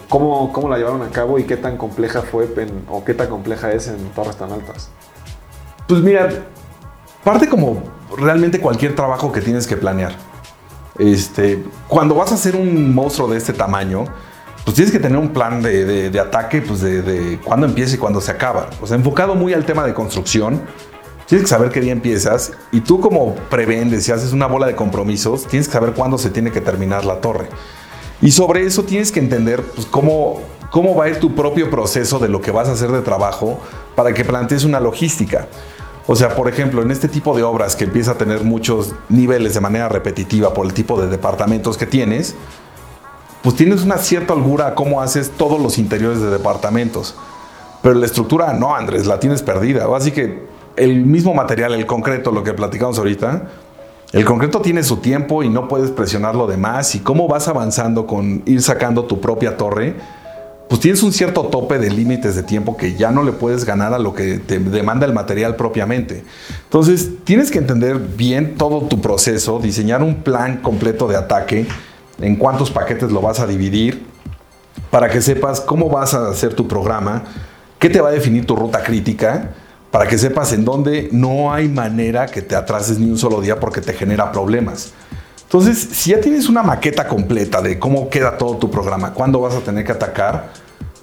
[0.09, 2.49] ¿cómo, ¿cómo, la llevaron a cabo y qué tan compleja fue
[2.91, 4.91] o qué tan compleja es en torres tan altas?
[5.89, 6.29] Pues mira,
[7.25, 7.83] parte como
[8.15, 10.13] realmente cualquier trabajo que tienes que planear.
[10.99, 14.05] Este, cuando vas a hacer un monstruo de este tamaño,
[14.65, 18.21] pues tienes que tener un plan de, ataque, pues de, de cuándo empieza y cuándo
[18.21, 18.69] se acaba.
[18.83, 20.61] O sea, enfocado muy al tema de construcción,
[21.27, 24.77] tienes que saber qué día empiezas y tú como prevendes y haces una bola de
[24.77, 27.49] compromisos, tienes que saber cuándo se tiene que terminar la torre.
[28.21, 32.19] Y sobre eso tienes que entender pues, cómo, cómo va a ir tu propio proceso
[32.19, 33.59] de lo que vas a hacer de trabajo
[33.95, 35.49] para que plantees una logística.
[36.11, 39.53] O sea, por ejemplo, en este tipo de obras que empieza a tener muchos niveles
[39.53, 42.35] de manera repetitiva por el tipo de departamentos que tienes,
[43.43, 47.15] pues tienes una cierta holgura a cómo haces todos los interiores de departamentos.
[47.83, 49.87] Pero la estructura, no, Andrés, la tienes perdida.
[49.95, 53.43] Así que el mismo material, el concreto, lo que platicamos ahorita,
[54.13, 56.95] el concreto tiene su tiempo y no puedes presionarlo de más.
[56.95, 59.95] Y cómo vas avanzando con ir sacando tu propia torre,
[60.69, 63.95] pues tienes un cierto tope de límites de tiempo que ya no le puedes ganar
[63.95, 66.25] a lo que te demanda el material propiamente.
[66.65, 71.67] Entonces, tienes que entender bien todo tu proceso, diseñar un plan completo de ataque,
[72.21, 74.07] en cuántos paquetes lo vas a dividir,
[74.91, 77.25] para que sepas cómo vas a hacer tu programa,
[77.79, 79.55] qué te va a definir tu ruta crítica,
[79.91, 83.59] para que sepas en dónde no hay manera que te atrases ni un solo día
[83.59, 84.93] porque te genera problemas.
[85.49, 89.55] Entonces, si ya tienes una maqueta completa de cómo queda todo tu programa, cuándo vas
[89.55, 90.53] a tener que atacar,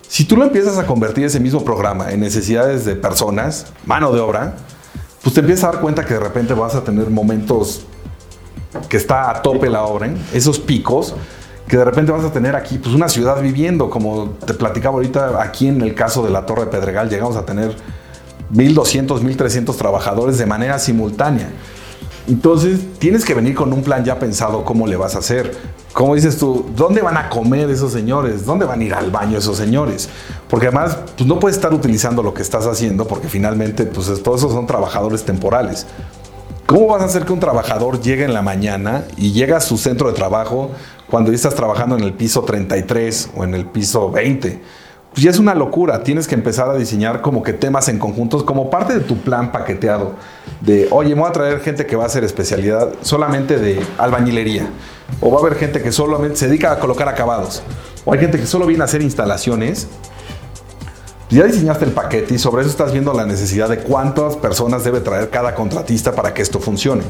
[0.08, 4.20] si tú lo empiezas a convertir ese mismo programa en necesidades de personas, mano de
[4.20, 4.54] obra,
[5.24, 7.88] pues te empiezas a dar cuenta que de repente vas a tener momentos
[8.88, 10.18] que está a tope la obra, ¿eh?
[10.32, 11.16] esos picos,
[11.68, 15.42] que de repente vas a tener aquí pues una ciudad viviendo, como te platicaba ahorita
[15.42, 17.76] aquí en el caso de la Torre de Pedregal, llegamos a tener
[18.54, 21.50] 1.200, 1.300 trabajadores de manera simultánea.
[22.28, 25.56] Entonces, tienes que venir con un plan ya pensado cómo le vas a hacer.
[25.94, 28.46] Como dices tú, ¿dónde van a comer esos señores?
[28.46, 30.10] ¿Dónde van a ir al baño esos señores?
[30.50, 34.42] Porque además, pues no puedes estar utilizando lo que estás haciendo porque finalmente, pues todos
[34.42, 35.86] esos son trabajadores temporales.
[36.66, 39.78] ¿Cómo vas a hacer que un trabajador llegue en la mañana y llegue a su
[39.78, 40.72] centro de trabajo
[41.08, 44.62] cuando ya estás trabajando en el piso 33 o en el piso 20?
[45.16, 46.04] Pues ya es una locura.
[46.04, 49.50] Tienes que empezar a diseñar como que temas en conjuntos como parte de tu plan
[49.54, 50.16] paqueteado.
[50.60, 54.68] De, oye, me voy a traer gente que va a hacer especialidad solamente de albañilería.
[55.22, 57.64] O va a haber gente que solamente se dedica a colocar acabados.
[58.04, 59.88] O hay gente que solo viene a hacer instalaciones.
[61.30, 65.00] Ya diseñaste el paquete y sobre eso estás viendo la necesidad de cuántas personas debe
[65.00, 67.04] traer cada contratista para que esto funcione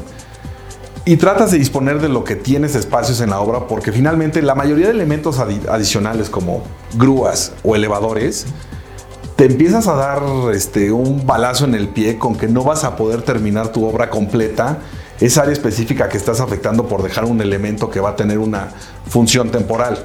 [1.08, 4.56] y tratas de disponer de lo que tienes espacios en la obra porque finalmente la
[4.56, 6.64] mayoría de elementos adicionales como
[6.94, 8.46] grúas o elevadores
[9.36, 12.96] te empiezas a dar este, un balazo en el pie con que no vas a
[12.96, 14.78] poder terminar tu obra completa
[15.20, 18.70] esa área específica que estás afectando por dejar un elemento que va a tener una
[19.06, 20.04] función temporal.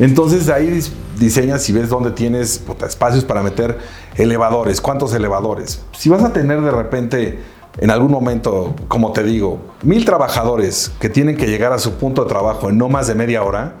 [0.00, 0.82] Entonces de ahí
[1.20, 3.78] diseñas y ves dónde tienes espacios para meter
[4.16, 5.82] elevadores, cuántos elevadores.
[5.96, 7.38] Si vas a tener de repente
[7.78, 12.24] en algún momento, como te digo, mil trabajadores que tienen que llegar a su punto
[12.24, 13.74] de trabajo en no más de media hora,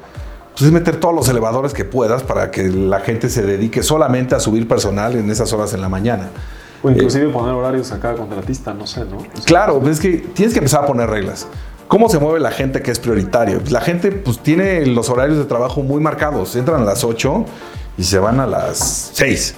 [0.52, 4.34] pues es meter todos los elevadores que puedas para que la gente se dedique solamente
[4.34, 6.28] a subir personal en esas horas en la mañana.
[6.82, 9.18] O inclusive poner horarios a cada contratista, no sé, ¿no?
[9.44, 11.46] claro, es que tienes que empezar a poner reglas.
[11.88, 13.62] ¿Cómo se mueve la gente que es prioritario?
[13.70, 16.56] La gente pues tiene los horarios de trabajo muy marcados.
[16.56, 17.44] Entran a las 8
[17.96, 19.54] y se van a las 6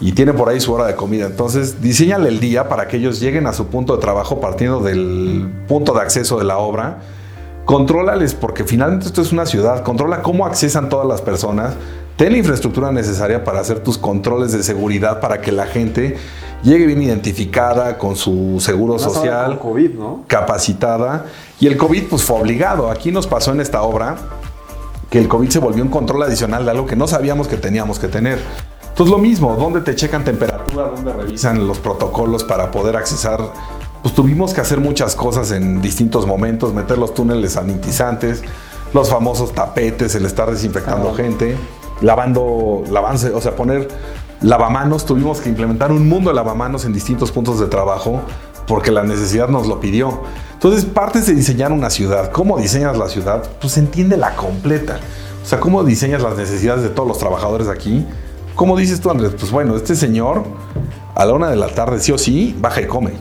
[0.00, 1.26] y tiene por ahí su hora de comida.
[1.26, 5.50] Entonces, diseñale el día para que ellos lleguen a su punto de trabajo partiendo del
[5.66, 6.98] punto de acceso de la obra.
[7.64, 9.82] Contrólales, porque finalmente esto es una ciudad.
[9.82, 11.74] Controla cómo accesan todas las personas.
[12.16, 16.16] Ten la infraestructura necesaria para hacer tus controles de seguridad para que la gente
[16.62, 20.24] llegue bien identificada con su seguro social, COVID, ¿no?
[20.26, 21.26] capacitada.
[21.58, 22.90] Y el COVID pues fue obligado.
[22.90, 24.16] Aquí nos pasó en esta obra
[25.10, 27.98] que el COVID se volvió un control adicional de algo que no sabíamos que teníamos
[27.98, 28.38] que tener.
[28.96, 30.84] Entonces lo mismo, ¿dónde te checan temperatura?
[30.84, 33.52] ¿Dónde revisan los protocolos para poder accesar?
[34.00, 38.42] Pues tuvimos que hacer muchas cosas en distintos momentos, meter los túneles sanitizantes,
[38.94, 41.58] los famosos tapetes, el estar desinfectando gente,
[42.00, 43.86] lavando, lavarse, o sea, poner
[44.40, 45.04] lavamanos.
[45.04, 48.22] Tuvimos que implementar un mundo de lavamanos en distintos puntos de trabajo
[48.66, 50.22] porque la necesidad nos lo pidió.
[50.54, 52.30] Entonces, partes de diseñar una ciudad.
[52.32, 53.46] ¿Cómo diseñas la ciudad?
[53.60, 55.00] Pues entiende la completa.
[55.42, 58.06] O sea, ¿cómo diseñas las necesidades de todos los trabajadores aquí?
[58.56, 59.32] ¿Cómo dices tú, Andrés?
[59.38, 60.42] Pues bueno, este señor
[61.14, 63.12] a la una de la tarde, sí o sí, baja y come.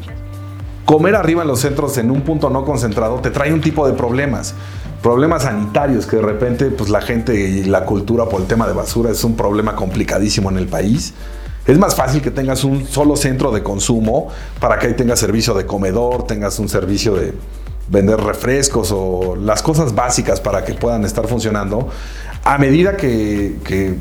[0.86, 3.92] Comer arriba en los centros en un punto no concentrado te trae un tipo de
[3.92, 4.54] problemas.
[5.04, 8.72] Problemas sanitarios que de repente pues la gente y la cultura por el tema de
[8.72, 11.14] basura es un problema complicadísimo en el país.
[11.68, 14.30] Es más fácil que tengas un solo centro de consumo
[14.62, 17.34] para que ahí tengas servicio de comedor, tengas un servicio de
[17.88, 21.90] vender refrescos o las cosas básicas para que puedan estar funcionando,
[22.46, 23.96] a medida que,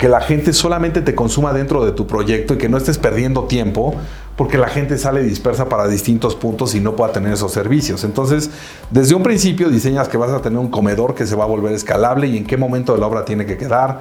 [0.00, 3.94] la gente solamente te consuma dentro de tu proyecto y que no estés perdiendo tiempo,
[4.36, 8.02] porque la gente sale dispersa para distintos puntos y no pueda tener esos servicios.
[8.04, 8.50] Entonces,
[8.90, 11.74] desde un principio diseñas que vas a tener un comedor que se va a volver
[11.74, 13.98] escalable y en qué momento de la obra tiene que quedar.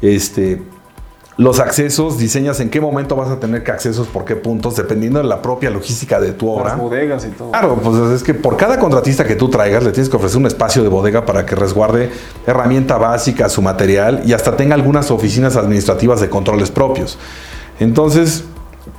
[0.00, 0.62] Este,
[1.36, 5.18] los accesos, diseñas en qué momento vas a tener que accesos, por qué puntos, dependiendo
[5.18, 6.70] de la propia logística de tu obra.
[6.70, 7.50] Las bodegas y todo.
[7.50, 10.46] Claro, pues es que por cada contratista que tú traigas le tienes que ofrecer un
[10.46, 12.10] espacio de bodega para que resguarde
[12.46, 17.18] herramienta básica, su material y hasta tenga algunas oficinas administrativas de controles propios.
[17.80, 18.44] Entonces,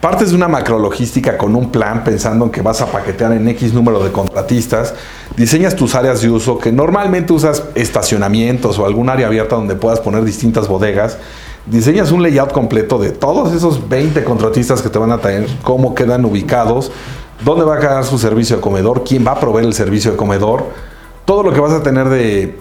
[0.02, 3.74] partes de una macrologística con un plan pensando en que vas a paquetear en X
[3.74, 4.96] número de contratistas,
[5.38, 10.00] diseñas tus áreas de uso que normalmente usas estacionamientos o algún área abierta donde puedas
[10.00, 11.18] poner distintas bodegas
[11.66, 15.96] diseñas un layout completo de todos esos 20 contratistas que te van a traer, cómo
[15.96, 16.92] quedan ubicados,
[17.44, 20.18] dónde va a quedar su servicio de comedor, quién va a proveer el servicio de
[20.18, 20.66] comedor,
[21.26, 22.58] todo lo que vas a tener de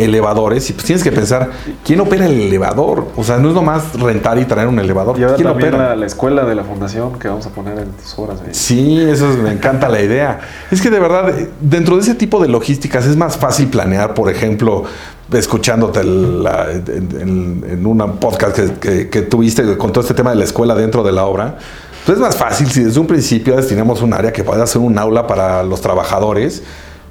[0.00, 1.50] elevadores y pues tienes que pensar,
[1.84, 3.08] ¿quién opera el elevador?
[3.16, 5.18] O sea, no es nomás rentar y traer un elevador.
[5.18, 5.88] Y ahora ¿Quién también opera?
[5.90, 8.40] la, la escuela de la fundación que vamos a poner en tus horas.
[8.40, 8.52] ahí.
[8.54, 10.40] Sí, eso es- me encanta la idea.
[10.70, 14.30] Es que de verdad, dentro de ese tipo de logísticas es más fácil planear, por
[14.30, 14.84] ejemplo,
[15.32, 20.36] escuchándote el- la- en, un podcast que, que- que tuviste con todo este tema de
[20.36, 21.56] la escuela dentro de la obra.
[22.06, 24.98] Pues es más fácil si desde un principio destinamos un área que pueda ser un
[24.98, 26.62] aula para los trabajadores.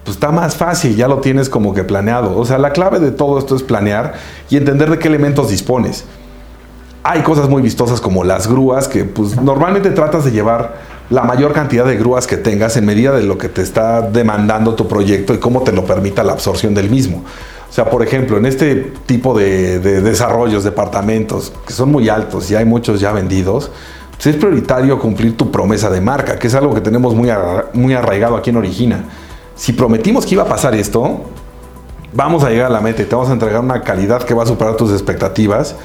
[0.10, 2.36] Pues está más fácil, ya lo tienes como que planeado.
[2.36, 4.15] O sea, la clave de todo esto es planear
[4.50, 6.04] y entender de qué elementos dispones.
[7.04, 10.78] Hay cosas muy vistosas como las grúas, que pues normalmente tratas de llevar
[11.12, 14.74] la mayor cantidad de grúas que tengas en medida de lo que te está demandando
[14.74, 17.24] tu proyecto y cómo te lo permita la absorción del mismo.
[17.69, 22.50] O sea, por ejemplo, en este tipo de, de desarrollos, departamentos, que son muy altos
[22.50, 23.69] y hay muchos ya vendidos,
[24.15, 27.30] pues es prioritario cumplir tu promesa de marca, que es algo que tenemos muy,
[27.74, 29.06] muy arraigado aquí en Origina.
[29.60, 31.19] Si prometimos que iba a pasar esto,
[32.13, 34.43] vamos a llegar a la meta y te vamos a entregar una calidad que va
[34.43, 35.76] a superar tus expectativas.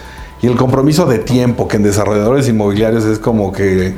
[0.40, 3.96] Y el compromiso de tiempo, que en desarrolladores inmobiliarios es como que,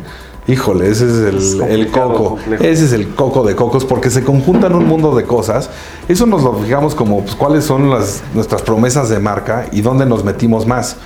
[0.49, 2.29] híjole, ese es el, Es el complicado, coco.
[2.37, 2.65] complejo.
[2.65, 5.69] Ese es el coco de cocos porque se conjuntan un mundo de cosas.
[6.09, 10.07] Eso nos lo fijamos como pues, cuáles son las, nuestras promesas de marca y dónde
[10.07, 10.97] nos metimos más.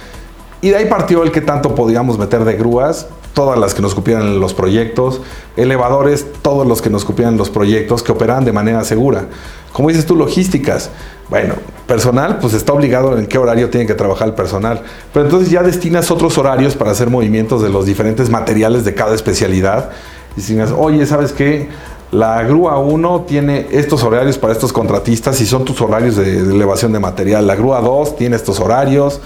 [0.60, 3.94] Y de ahí partió el que tanto podíamos meter de grúas, todas las que nos
[3.94, 5.20] cupieran los proyectos,
[5.56, 9.26] elevadores, todos los que nos cupieran los proyectos, que operaran de manera segura.
[9.72, 10.90] Como dices tú, logísticas.
[11.28, 11.54] Bueno,
[11.86, 14.82] personal, pues está obligado en qué horario tiene que trabajar el personal.
[15.12, 19.14] Pero entonces ya destinas otros horarios para hacer movimientos de los diferentes materiales de cada
[19.14, 19.90] especialidad.
[20.36, 21.68] Y si oye, ¿sabes qué?
[22.10, 26.52] La grúa 1 tiene estos horarios para estos contratistas y son tus horarios de, de
[26.52, 27.46] elevación de material.
[27.46, 29.20] La grúa 2 tiene estos horarios.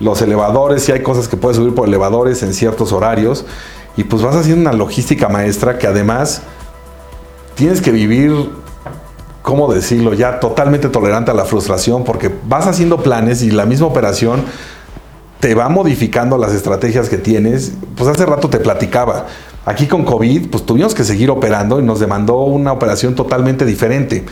[0.00, 3.44] Los elevadores, si hay cosas que puedes subir por elevadores en ciertos horarios.
[3.96, 6.42] Y pues vas haciendo una logística maestra que además
[7.54, 8.50] tienes que vivir,
[9.42, 10.12] ¿cómo decirlo?
[10.12, 14.44] Ya totalmente tolerante a la frustración porque vas haciendo planes y la misma operación
[15.40, 17.72] te va modificando las estrategias que tienes.
[17.96, 19.26] Pues hace rato te platicaba.
[19.64, 24.24] Aquí con COVID, pues tuvimos que seguir operando y nos demandó una operación totalmente diferente.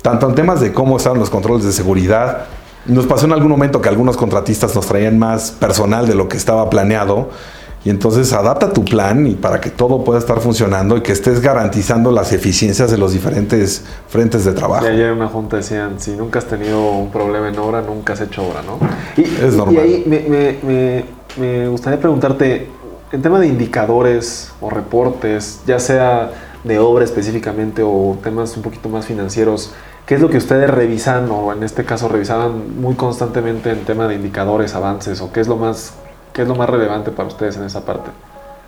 [0.00, 2.46] Tanto en temas de cómo estaban los controles de seguridad.
[2.88, 6.36] Nos pasó en algún momento que algunos contratistas nos traían más personal de lo que
[6.36, 7.28] estaba planeado.
[7.84, 11.40] Y entonces adapta tu plan y para que todo pueda estar funcionando y que estés
[11.40, 14.84] garantizando las eficiencias de los diferentes frentes de trabajo.
[14.84, 18.14] Y ayer en una junta decían, si nunca has tenido un problema en obra, nunca
[18.14, 18.78] has hecho obra, ¿no?
[19.16, 19.78] Y, Es y normal.
[19.84, 21.04] ahí me, me- me-
[21.38, 22.68] me gustaría preguntarte,
[23.12, 26.32] en tema de indicadores o reportes, ya sea
[26.64, 29.72] de obra específicamente o temas un poquito más financieros,
[30.08, 34.08] ¿qué es lo que ustedes revisan o en este caso revisaban muy constantemente en tema
[34.08, 35.92] de indicadores, avances o qué es lo más,
[36.32, 38.10] qué es lo más relevante para ustedes en esa parte?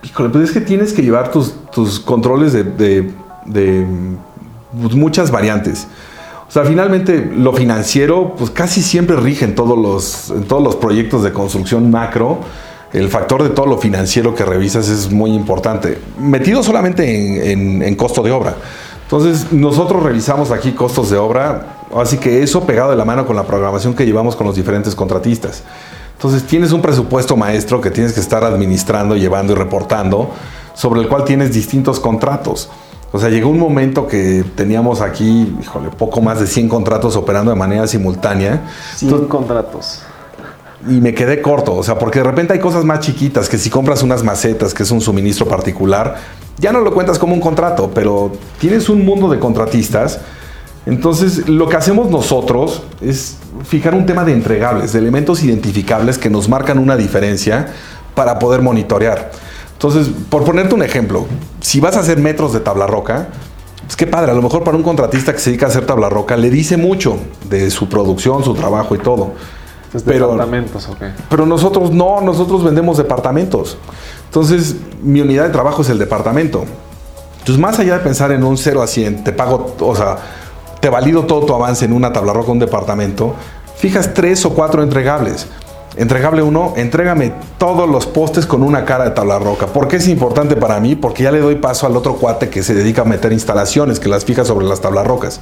[0.03, 3.11] Híjole, pues es que tienes que llevar tus, tus controles de, de-
[4.81, 5.87] pues, muchas variantes.
[6.49, 10.77] O sea, finalmente lo financiero, pues casi siempre rige en todos los, en todos los
[10.77, 12.39] proyectos de construcción macro.
[12.93, 15.99] El factor de todo lo financiero que revisas es muy importante.
[16.19, 18.57] Metido solamente en, en- en costo de obra.
[19.11, 23.35] Entonces, nosotros revisamos aquí costos de obra, así que eso pegado de la mano con
[23.35, 25.65] la programación que llevamos con los diferentes contratistas.
[26.13, 30.31] Entonces tienes un presupuesto maestro que tienes que estar administrando, llevando y reportando,
[30.75, 32.71] sobre el cual tienes distintos contratos.
[33.11, 37.51] O sea, llegó un momento que teníamos aquí, híjole, poco más de 100 contratos operando
[37.51, 38.63] de manera simultánea.
[38.95, 40.03] 100 contratos.
[40.89, 43.71] Y me quedé corto, o sea, porque de repente hay cosas más chiquitas que si
[43.71, 46.17] compras unas macetas, que es un suministro particular,
[46.61, 50.21] ya no lo cuentas como un contrato, pero tienes un mundo de contratistas.
[50.87, 56.31] Entonces, lo que hacemos nosotros es fijar un tema de entregables, de elementos identificables que
[56.31, 57.69] nos marcan una diferencia
[58.15, 59.31] para poder monitorear.
[59.73, 61.27] Entonces, por ponerte un ejemplo,
[61.61, 63.29] si vas a hacer metros de tabla roca,
[63.85, 66.09] pues qué padre, a lo mejor para un contratista que se dedica a hacer tabla
[66.09, 67.17] roca le dice mucho
[67.49, 69.33] de su producción, su trabajo y todo.
[69.87, 71.03] Entonces, Pero- departamentos, ok.
[71.29, 73.77] Pero nosotros no, nosotros vendemos departamentos.
[74.31, 76.65] Entonces, mi unidad de trabajo es el departamento.
[77.41, 80.19] Entonces, más allá de pensar en un 0 a 100, te pago, o sea,
[80.79, 83.35] te valido todo tu avance en una tabla roca, un departamento,
[83.77, 85.49] fijas tres o cuatro entregables.
[85.97, 89.67] Entregable uno, entrégame todos los postes con una cara de tabla roca.
[89.67, 90.95] ¿Por qué es importante para mí?
[90.95, 94.09] Porque ya le doy paso al otro cuate que se dedica a meter instalaciones, que
[94.09, 95.41] las fija sobre las tablas rocas.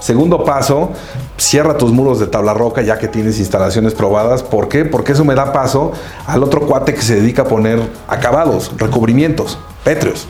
[0.00, 0.90] Segundo paso,
[1.36, 4.42] cierra tus muros de tabla roca ya que tienes instalaciones probadas.
[4.42, 4.84] ¿Por qué?
[4.84, 5.92] Porque eso me da paso
[6.26, 10.28] al otro cuate que se dedica a poner acabados, recubrimientos, pétreos.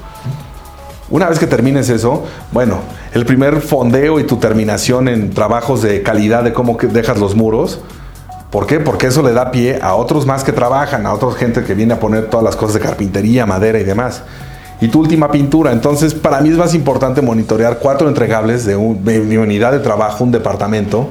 [1.10, 2.80] Una vez que termines eso, bueno,
[3.14, 7.80] el primer fondeo y tu terminación en trabajos de calidad de cómo dejas los muros.
[8.50, 8.80] ¿Por qué?
[8.80, 11.94] Porque eso le da pie a otros más que trabajan, a otra gente que viene
[11.94, 14.22] a poner todas las cosas de carpintería, madera y demás.
[14.80, 15.72] Y tu última pintura.
[15.72, 19.80] Entonces, para mí es más importante monitorear cuatro entregables de, un- de mi unidad de
[19.80, 21.08] trabajo, un departamento,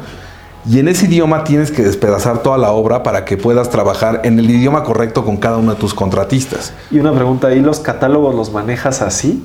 [0.70, 4.38] Y en ese idioma tienes que despedazar toda la obra para que puedas trabajar en
[4.38, 6.74] el idioma correcto con cada uno de tus contratistas.
[6.92, 9.42] Y una pregunta, ¿y los catálogos los manejas así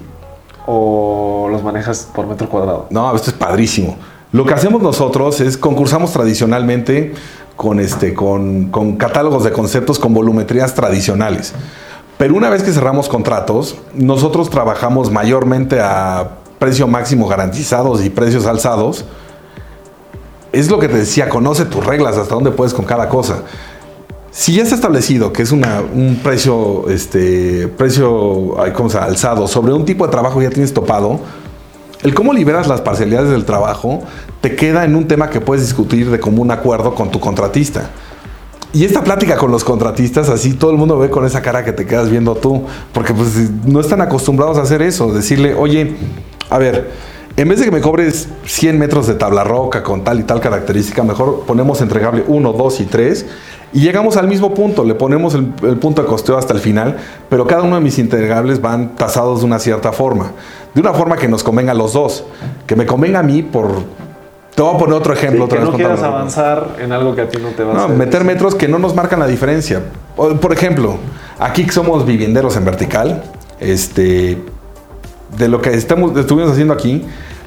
[0.67, 2.87] o los manejas por metro cuadrado?
[2.91, 3.97] No, esto es padrísimo.
[4.33, 7.15] Lo que hacemos nosotros es concursamos tradicionalmente
[7.57, 11.53] con, este, con, con catálogos de conceptos con volumetrías tradicionales.
[12.19, 18.47] Pero una vez que cerramos contratos, nosotros trabajamos mayormente a precio máximo garantizados y precios
[18.47, 19.05] alzados.
[20.53, 23.43] Es lo que te decía, conoce tus reglas, hasta dónde puedes con cada cosa.
[24.31, 29.85] Si ya está establecido que es un precio, este, precio ¿cómo se alzado sobre un
[29.85, 31.21] tipo de trabajo ya tienes topado,
[32.03, 34.03] el cómo liberas las parcialidades del trabajo
[34.41, 37.91] te queda en un tema que puedes discutir de común acuerdo con tu contratista.
[38.75, 41.73] Y esta plática con los contratistas, así todo el mundo ve con esa cara que
[41.73, 42.65] te quedas viendo tú,
[42.95, 45.95] porque pues no están acostumbrados a hacer eso, decirle, oye,
[46.49, 46.91] a ver,
[47.37, 50.41] en vez de que me cobres 100 metros de tabla roca con tal y tal
[50.41, 53.27] característica, mejor ponemos entregable 1, 2 y 3
[53.75, 56.97] y llegamos al mismo punto, le ponemos el, el, punto de costeo hasta el final,
[57.29, 60.33] pero cada uno de mis entregables van tasados de una cierta forma,
[60.75, 62.25] de una forma que nos convenga a los dos,
[62.67, 63.83] que me convenga a mí por
[64.55, 65.47] te voy a poner otro ejemplo.
[65.47, 67.85] Sí, que no quieras avanzar en algo que a ti no te va no, a
[67.85, 67.97] hacer.
[67.97, 69.83] meter metros que no nos marcan la diferencia.
[70.15, 70.97] Por ejemplo,
[71.39, 73.23] aquí somos vivienderos en vertical.
[73.61, 74.39] Este,
[75.39, 77.07] de lo que estamos, estuvimos haciendo aquí,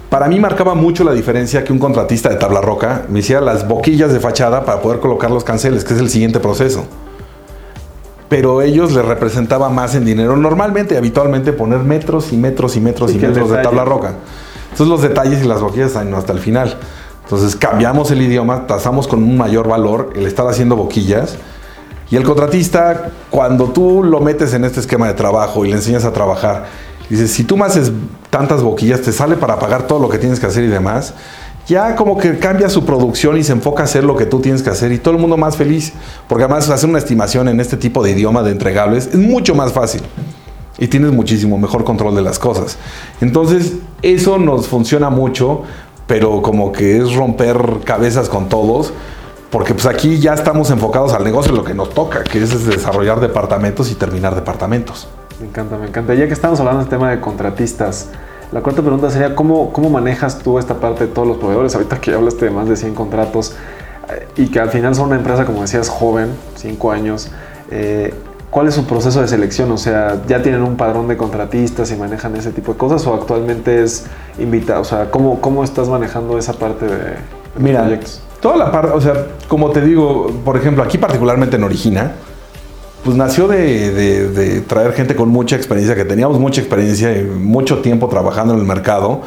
[0.09, 3.67] para mí marcaba mucho la diferencia que un contratista de tabla roca me hiciera las
[3.67, 6.85] boquillas de fachada para poder colocar los canceles, que es el siguiente proceso.
[8.29, 10.35] Pero ellos les representaba más en dinero.
[10.35, 14.15] Normalmente, habitualmente, poner metros y metros y metros y, y metros de tabla roca.
[14.71, 16.75] Entonces los detalles y las boquillas hasta el final.
[17.25, 21.37] Entonces cambiamos el idioma, tasamos con un mayor valor el estar haciendo boquillas.
[22.11, 26.05] Y el contratista, cuando tú lo metes en este esquema de trabajo y le enseñas
[26.05, 26.67] a trabajar,
[27.09, 27.91] dices, si tú me haces
[28.29, 31.15] tantas boquillas, te sale para pagar todo lo que tienes que hacer y demás,
[31.67, 34.61] ya como que cambia su producción y se enfoca a hacer lo que tú tienes
[34.61, 35.93] que hacer y todo el mundo más feliz.
[36.27, 39.73] Porque además hacer una estimación en este tipo de idioma de entregables es mucho más
[39.73, 40.03] fácil
[40.77, 42.77] y tienes muchísimo mejor control de las cosas.
[43.21, 45.63] Entonces, eso nos funciona mucho,
[46.07, 48.93] pero como que es romper cabezas con todos,
[49.51, 53.19] porque pues aquí ya estamos enfocados al negocio, lo que nos toca, que es desarrollar
[53.19, 55.07] departamentos y terminar departamentos.
[55.39, 56.13] Me encanta, me encanta.
[56.13, 58.09] Ya que estamos hablando del tema de contratistas,
[58.51, 61.75] la cuarta pregunta sería, ¿cómo, cómo manejas tú esta parte de todos los proveedores?
[61.75, 63.55] Ahorita que hablaste de más de 100 contratos
[64.35, 67.29] y que al final son una empresa, como decías, joven, 5 años,
[67.71, 68.13] eh,
[68.55, 69.69] ¿Cuál es su proceso de selección?
[69.73, 73.13] O sea, ¿ya tienen un padrón de contratistas y manejan ese tipo de cosas o
[73.13, 74.05] actualmente es
[74.39, 74.79] invitado?
[74.79, 77.17] O sea, ¿cómo, cómo estás manejando esa parte de, de
[77.57, 78.21] Mira, proyectos?
[78.39, 82.13] Toda la parte, o sea, como te digo, por ejemplo, aquí particularmente en Origina,
[83.03, 87.25] pues nació de, de, de, traer gente con mucha experiencia, que teníamos mucha experiencia y
[87.25, 89.19] mucho tiempo trabajando en el mercado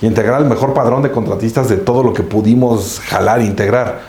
[0.00, 4.00] y integrar el mejor padrón de contratistas de todo lo que pudimos jalar e integrar.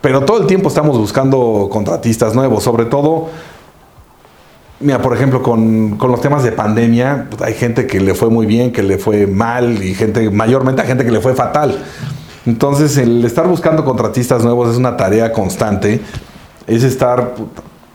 [0.00, 3.28] Pero todo el tiempo estamos buscando contratistas nuevos, sobre todo
[4.80, 8.30] Mira, por ejemplo, con, con, los temas de pandemia, pues hay gente que le fue
[8.30, 11.84] muy bien, que le fue mal, y gente, mayormente a gente que le fue fatal.
[12.46, 16.00] Entonces, el estar buscando contratistas nuevos es una tarea constante.
[16.68, 17.34] Es estar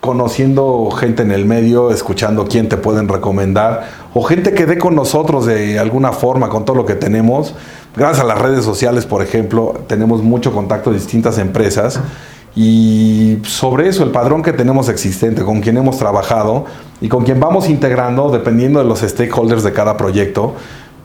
[0.03, 4.95] conociendo gente en el medio, escuchando quién te pueden recomendar, o gente que dé con
[4.95, 7.55] nosotros de alguna forma, con todo lo que tenemos.
[7.95, 12.01] Gracias a las redes sociales, por ejemplo, tenemos mucho contacto de distintas empresas.
[12.55, 16.65] Y sobre eso, el padrón que tenemos existente, con quien hemos trabajado
[17.01, 20.53] y con quien vamos integrando, dependiendo de los stakeholders de cada proyecto,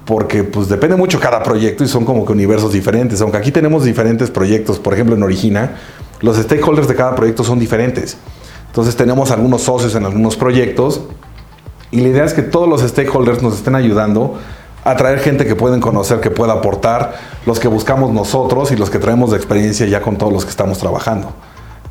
[0.04, 3.20] porque pues depende mucho cada proyecto y son como que universos diferentes.
[3.22, 5.76] Aunque aquí tenemos diferentes proyectos, por ejemplo en Origina,
[6.20, 8.18] los stakeholders de cada proyecto son diferentes.
[8.66, 11.02] Entonces tenemos algunos socios en algunos proyectos
[11.90, 14.38] y la idea es que todos los stakeholders nos estén ayudando
[14.84, 17.14] atraer gente que pueden conocer, que pueda aportar,
[17.46, 20.50] los que buscamos nosotros y los que traemos de experiencia ya con todos los que
[20.50, 21.32] estamos trabajando.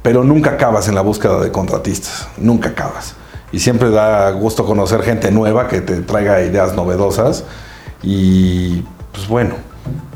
[0.01, 3.15] Pero nunca acabas en la búsqueda de contratistas, nunca acabas.
[3.51, 7.43] Y siempre da gusto conocer gente nueva que te traiga ideas novedosas
[8.03, 9.55] y pues bueno,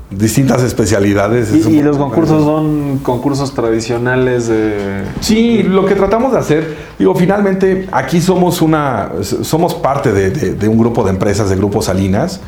[0.10, 1.52] distintas especialidades.
[1.54, 5.04] ¿Y, y los concursos son concursos tradicionales de...?
[5.22, 10.54] Sí, lo que tratamos de hacer, digo, finalmente aquí somos una, somos parte de, de,
[10.54, 12.42] de un grupo de empresas, de Grupo Salinas,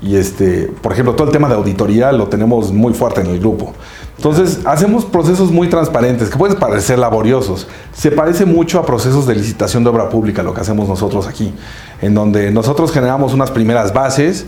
[0.00, 3.40] y este, por ejemplo, todo el tema de auditoría lo tenemos muy fuerte en el
[3.40, 3.72] grupo.
[4.16, 7.66] Entonces, hacemos procesos muy transparentes, que pueden parecer laboriosos.
[7.92, 11.52] Se parece mucho a procesos de licitación de obra pública, lo que hacemos nosotros aquí,
[12.00, 14.46] en donde nosotros generamos unas primeras bases,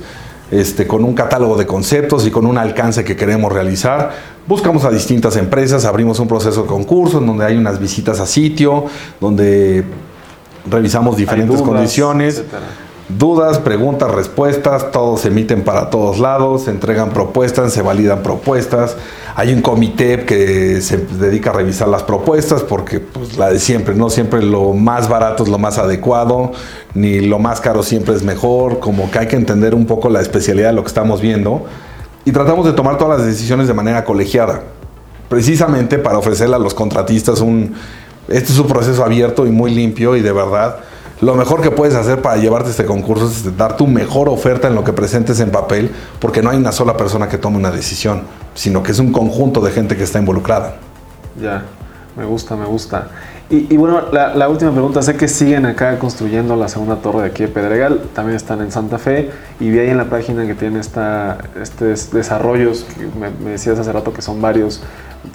[0.51, 4.11] este, con un catálogo de conceptos y con un alcance que queremos realizar.
[4.49, 8.27] Buscamos a distintas empresas, abrimos un proceso de concurso en donde hay unas visitas a
[8.27, 8.87] sitio,
[9.21, 9.85] donde
[10.69, 12.39] revisamos diferentes dudas, condiciones.
[12.39, 12.90] etcétera.
[13.19, 18.97] Dudas, preguntas, respuestas, todos se emiten para todos lados, se entregan propuestas, se validan propuestas.
[19.35, 23.95] Hay un comité que se dedica a revisar las propuestas porque pues, la de siempre,
[23.95, 26.53] no siempre lo más barato es lo más adecuado,
[26.95, 30.21] ni lo más caro siempre es mejor, como que hay que entender un poco la
[30.21, 31.65] especialidad de lo que estamos viendo
[32.25, 34.63] y tratamos de tomar todas las decisiones de manera colegiada,
[35.29, 37.75] precisamente para ofrecerle a los contratistas un,
[38.29, 40.77] este es un proceso abierto y muy limpio y de verdad
[41.21, 44.75] lo mejor que puedes hacer para llevarte este concurso es dar tu mejor oferta en
[44.75, 48.23] lo que presentes en papel, porque no hay una sola persona que tome una decisión,
[48.55, 50.77] sino que es un conjunto de gente que está involucrada.
[51.41, 51.65] Ya,
[52.17, 53.09] me gusta, me gusta.
[53.53, 57.43] Y, bueno, la, última pregunta, sé que siguen acá construyendo la segunda torre de aquí
[57.43, 60.79] de Pedregal, también están en Santa Fe y vi ahí en la página que tiene
[60.79, 64.85] esta, estos desarrollos, que me, decías hace rato que son varios,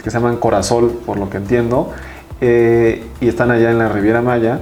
[0.01, 1.91] que se llaman Corazol, por lo que entiendo,
[2.39, 4.61] eh, y están allá en la Riviera Maya.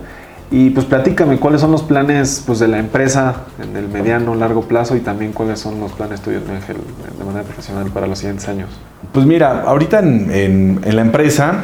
[0.55, 4.61] Y pues platícame, ¿cuáles son los planes pues, de la empresa en el mediano, largo
[4.61, 6.77] plazo y también cuáles son los planes tuyos, Ángel,
[7.17, 8.69] de manera profesional para los siguientes años?
[9.11, 11.55] Pues mira, ahorita en, la empresa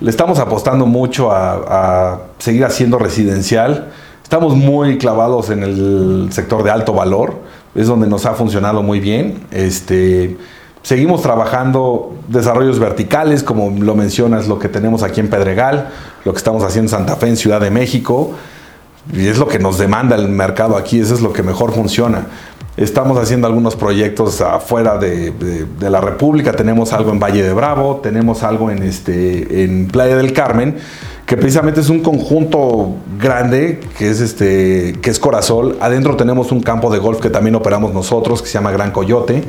[0.00, 3.92] le estamos apostando mucho a, seguir haciendo residencial.
[4.24, 7.36] Estamos muy clavados en el sector de alto valor,
[7.76, 9.46] es donde nos ha funcionado muy bien.
[9.52, 10.36] Este,
[10.84, 15.88] Seguimos trabajando desarrollos verticales, como lo mencionas, lo que tenemos aquí en Pedregal,
[16.26, 18.32] lo que estamos haciendo en Santa Fe, en Ciudad de México,
[19.10, 22.26] y es lo que nos demanda el mercado aquí, eso es lo que mejor funciona.
[22.76, 25.32] Estamos haciendo algunos proyectos afuera de,
[25.80, 30.34] la República, tenemos algo en Valle de Bravo, tenemos algo en, este, en Playa del
[30.34, 30.76] Carmen,
[31.24, 35.78] que precisamente es un conjunto grande, que es, este, que es Corazol.
[35.80, 39.44] Adentro tenemos un campo de golf que también operamos nosotros, que se llama Gran Coyote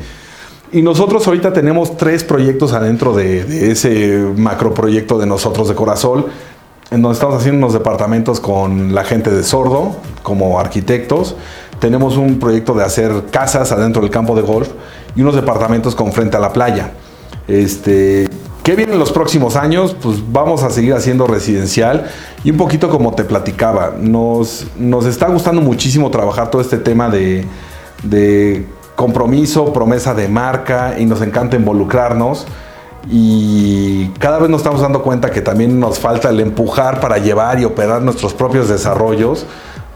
[0.72, 6.26] y nosotros ahorita tenemos tres proyectos adentro de, ese macroproyecto de nosotros de Corazol,
[6.90, 11.36] en donde estamos haciendo unos departamentos con la gente de Sordo, como arquitectos.
[11.78, 14.68] Tenemos un proyecto de hacer casas adentro del campo de golf
[15.14, 16.92] y unos departamentos con frente a la playa.
[17.48, 18.28] Este,
[18.62, 19.94] ¿Qué viene en los próximos años?
[20.02, 22.10] Pues vamos a seguir haciendo residencial
[22.42, 27.08] y un poquito como te platicaba, nos, nos está gustando muchísimo trabajar todo este tema
[27.08, 27.44] de,
[28.02, 28.66] de
[28.96, 32.46] compromiso, promesa de marca y nos encanta involucrarnos.
[33.08, 37.60] Y cada vez nos estamos dando cuenta que también nos falta el empujar para llevar
[37.60, 39.46] y operar nuestros propios desarrollos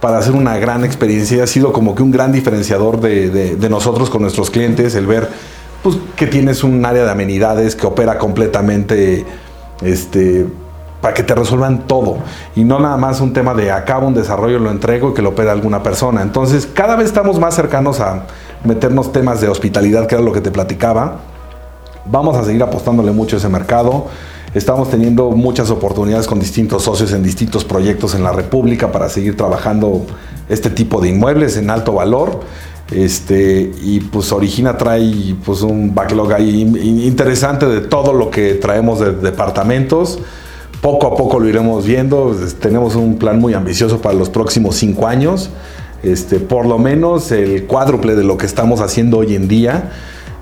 [0.00, 1.42] para hacer una gran experiencia.
[1.42, 5.28] Ha sido como que un gran diferenciador de, nosotros con nuestros clientes, el ver
[5.82, 9.24] pues, que tienes un área de amenidades que opera completamente
[9.82, 10.46] este,
[11.00, 12.18] para que te resuelvan todo
[12.54, 15.30] y no nada más un tema de acabo un desarrollo, lo entrego y que lo
[15.30, 16.22] opera alguna persona.
[16.22, 18.26] Entonces, cada vez estamos más cercanos a,
[18.64, 21.20] meternos temas de hospitalidad, que era lo que te platicaba.
[22.06, 24.06] Vamos a seguir apostándole mucho a ese mercado.
[24.54, 29.36] Estamos teniendo muchas oportunidades con distintos socios en distintos proyectos en la República para seguir
[29.36, 30.04] trabajando
[30.48, 32.40] este tipo de inmuebles en alto valor.
[32.90, 36.62] Este, y pues Origina trae pues un backlog ahí
[37.04, 40.18] interesante de todo lo que traemos de departamentos.
[40.80, 42.34] Poco a poco lo iremos viendo.
[42.60, 45.50] Tenemos un plan muy ambicioso para los próximos cinco años
[46.02, 49.90] este, por lo menos el cuádruple de lo que estamos haciendo hoy en día.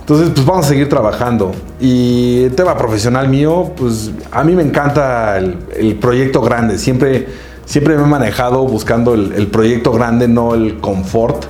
[0.01, 1.53] Entonces, pues vamos a seguir trabajando.
[1.81, 6.79] Y tema profesional mío, pues a mí me encanta el, proyecto grande.
[6.79, 7.29] Siempre,
[7.67, 11.45] siempre me he manejado buscando el, proyecto grande, no el confort.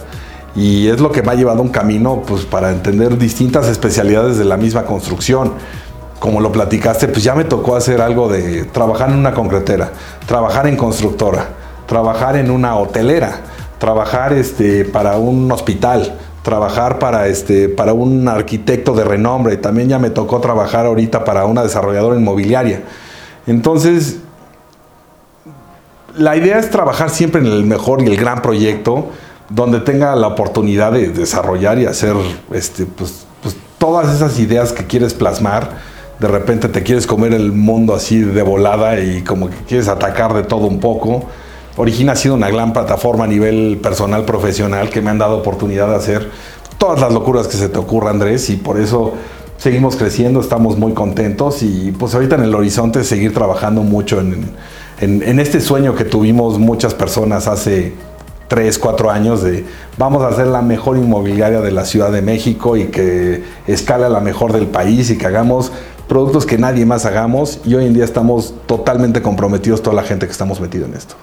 [0.57, 4.45] Y es lo que me ha llevado un camino pues, para entender distintas especialidades de
[4.45, 5.53] la misma construcción.
[6.19, 9.93] Como lo platicaste, pues ya me tocó hacer algo de trabajar en una concretera,
[10.27, 11.51] trabajar en constructora,
[11.87, 13.43] trabajar en una hotelera
[13.79, 19.57] trabajar este, para un hospital, trabajar para, este, para un arquitecto de renombre.
[19.57, 22.83] También ya me tocó trabajar ahorita para una desarrolladora inmobiliaria.
[23.47, 24.19] Entonces,
[26.17, 29.07] la idea es trabajar siempre en el mejor y el gran proyecto,
[29.49, 32.15] donde tenga la oportunidad de desarrollar y hacer
[32.53, 35.71] este, pues, pues, todas esas ideas que quieres plasmar.
[36.19, 40.35] De repente te quieres comer el mundo así de volada y como que quieres atacar
[40.35, 41.27] de todo un poco
[41.79, 45.89] Origina ha sido una gran plataforma a nivel personal, profesional, que me han dado oportunidad
[45.89, 46.29] de hacer
[46.77, 49.15] todas las locuras que se te ocurra, Andrés, y por eso
[49.59, 55.39] seguimos creciendo, estamos muy contentos y pues ahorita en el horizonte seguir trabajando mucho en,
[55.39, 57.93] este sueño que tuvimos muchas personas hace
[58.49, 59.65] tres, cuatro años de
[59.97, 64.19] vamos a hacer la mejor inmobiliaria de la Ciudad de México y que escala la
[64.19, 65.71] mejor del país y que hagamos
[66.09, 70.27] productos que nadie más hagamos y hoy en día estamos totalmente comprometidos toda la gente
[70.27, 71.15] que estamos metido en esto.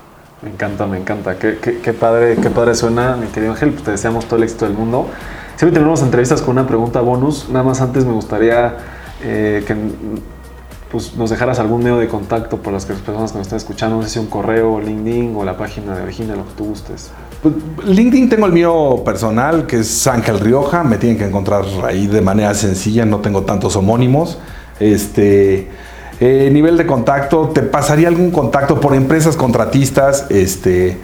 [0.45, 1.39] Me encanta, me encanta.
[1.39, 3.73] Qué, qué, padre, qué padre suena, mi querido Ángel.
[3.73, 5.07] Te deseamos todo el éxito del mundo.
[5.55, 7.49] Siempre tenemos entrevistas con una pregunta bonus.
[7.49, 8.77] Nada más antes me gustaría
[9.23, 9.75] eh, que
[10.91, 13.57] pues, nos dejaras algún medio de contacto por las que las personas que nos están
[13.57, 16.65] escuchando, no sé si un correo, LinkedIn o la página de Origina, lo que tú
[16.65, 17.09] gustes.
[17.41, 20.83] Pues, LinkedIn tengo el mío personal, que es Ángel Rioja.
[20.83, 24.37] Me tienen que encontrar ahí de manera sencilla, no tengo tantos homónimos.
[24.79, 25.69] Este,
[26.20, 30.97] eh, nivel de contacto, te pasaría algún contacto por empresas contratistas, este,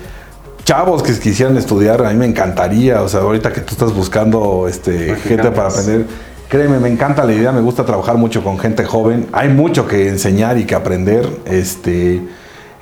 [0.63, 3.01] chavos que quisieran estudiar, a mí me encantaría.
[3.01, 6.05] O sea, ahorita que tú estás buscando este, gente para aprender,
[6.47, 9.27] créeme, me encanta la idea, me gusta trabajar mucho con gente joven.
[9.31, 11.29] Hay mucho que enseñar y que aprender.
[11.45, 12.21] Este,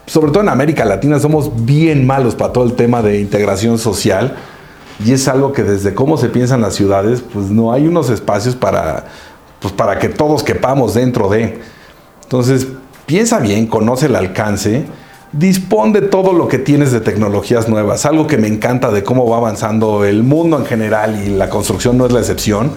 [0.07, 4.37] Sobre todo en América Latina somos bien malos para todo el tema de integración social.
[5.05, 8.57] Y es algo que desde cómo se piensan las ciudades, pues no hay unos espacios
[8.57, 9.07] para,
[9.61, 11.61] pues para que todos quepamos dentro de.
[12.23, 12.67] Entonces,
[13.05, 14.87] piensa bien, conoce el alcance,
[15.33, 18.07] dispón de todo lo que tienes de tecnologías nuevas.
[18.07, 21.99] Algo que me encanta de cómo va avanzando el mundo en general y la construcción
[21.99, 22.73] no es la excepción.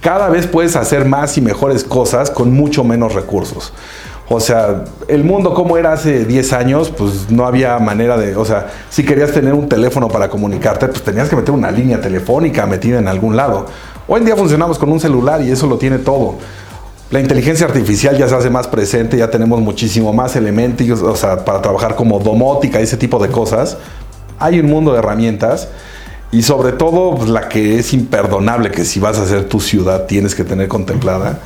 [0.00, 3.74] Cada vez puedes hacer más y mejores cosas con mucho menos recursos.
[4.32, 8.44] O sea, el mundo como era hace 10 años, pues no había manera de, o
[8.44, 12.64] sea, si querías tener un teléfono para comunicarte, pues tenías que meter una línea telefónica
[12.64, 13.66] metida en algún lado.
[14.06, 16.36] Hoy en día funcionamos con un celular y eso lo tiene todo.
[17.10, 21.44] La inteligencia artificial ya se hace más presente, ya tenemos muchísimo más elementos, o sea,
[21.44, 23.78] para trabajar como domótica, ese tipo de cosas.
[24.38, 25.66] Hay un mundo de herramientas
[26.30, 30.06] y sobre todo pues, la que es imperdonable que si vas a hacer tu ciudad
[30.06, 31.40] tienes que tener contemplada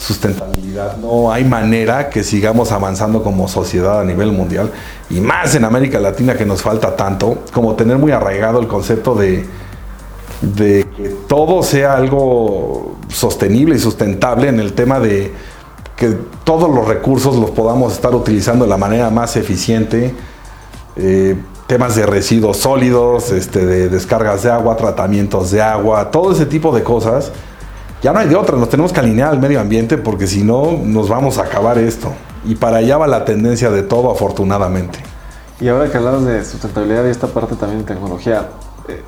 [0.00, 0.96] sustentabilidad.
[0.96, 4.72] No hay manera que sigamos avanzando como sociedad a nivel mundial
[5.10, 9.14] y más en América Latina que nos falta tanto, como tener muy arraigado el concepto
[9.14, 9.44] de,
[10.40, 15.32] de que todo sea algo sostenible y sustentable en el tema de
[15.96, 20.14] que todos los recursos los podamos estar utilizando de la manera más eficiente.
[20.96, 21.36] Eh,
[21.66, 26.74] temas de residuos sólidos, este, de descargas de agua, tratamientos de agua, todo ese tipo
[26.74, 27.30] de cosas.
[28.02, 30.78] Ya no hay de otra, nos tenemos que alinear al medio ambiente porque si no
[30.82, 32.12] nos vamos a acabar esto.
[32.46, 34.98] Y para allá va la tendencia de todo, afortunadamente.
[35.60, 38.48] Y ahora que hablas de sustentabilidad y esta parte también de tecnología,
[38.88, 39.02] eh,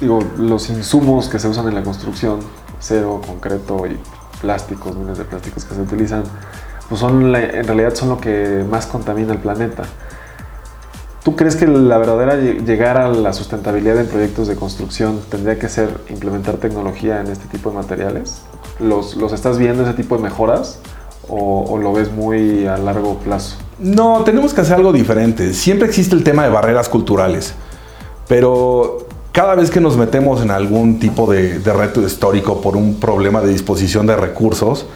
[0.00, 2.40] digo, los insumos que se usan en la construcción,
[2.78, 3.98] acero, concreto y
[4.40, 6.22] plásticos, miles de plásticos que se utilizan,
[6.88, 9.82] pues son en realidad son lo que más contamina el planeta.
[11.28, 15.58] ¿Tú crees que la verdadera lle- llegar a la sustentabilidad en proyectos de construcción tendría
[15.58, 18.40] que ser implementar tecnología en este tipo de materiales?
[18.80, 20.78] ¿Los, los estás viendo ese tipo de mejoras
[21.28, 23.58] o, o lo ves muy a largo plazo?
[23.78, 25.52] No, tenemos que hacer algo diferente.
[25.52, 27.52] Siempre existe el tema de barreras culturales,
[28.26, 32.94] pero cada vez que nos metemos en algún tipo de, de reto histórico por un
[32.94, 34.86] problema de disposición de recursos,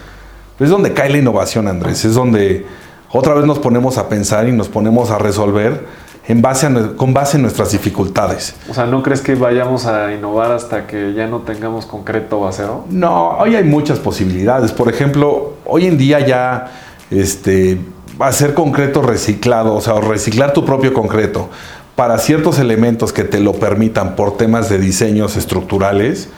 [0.58, 2.06] es donde cae la innovación, Andrés.
[2.06, 2.64] Es donde
[3.10, 7.12] otra vez nos ponemos a pensar y nos ponemos a resolver en base a con
[7.12, 8.54] base en nuestras dificultades.
[8.68, 12.46] O sea, ¿no crees que vayamos a innovar hasta que ya no tengamos concreto o
[12.46, 12.84] acero?
[12.90, 14.72] No, hoy hay muchas posibilidades.
[14.72, 16.70] Por ejemplo, hoy en día ya
[17.10, 17.80] este,
[18.18, 21.48] hacer concreto reciclado, o sea, reciclar tu propio concreto
[21.96, 26.28] para ciertos elementos que te lo permitan por temas de diseños estructurales,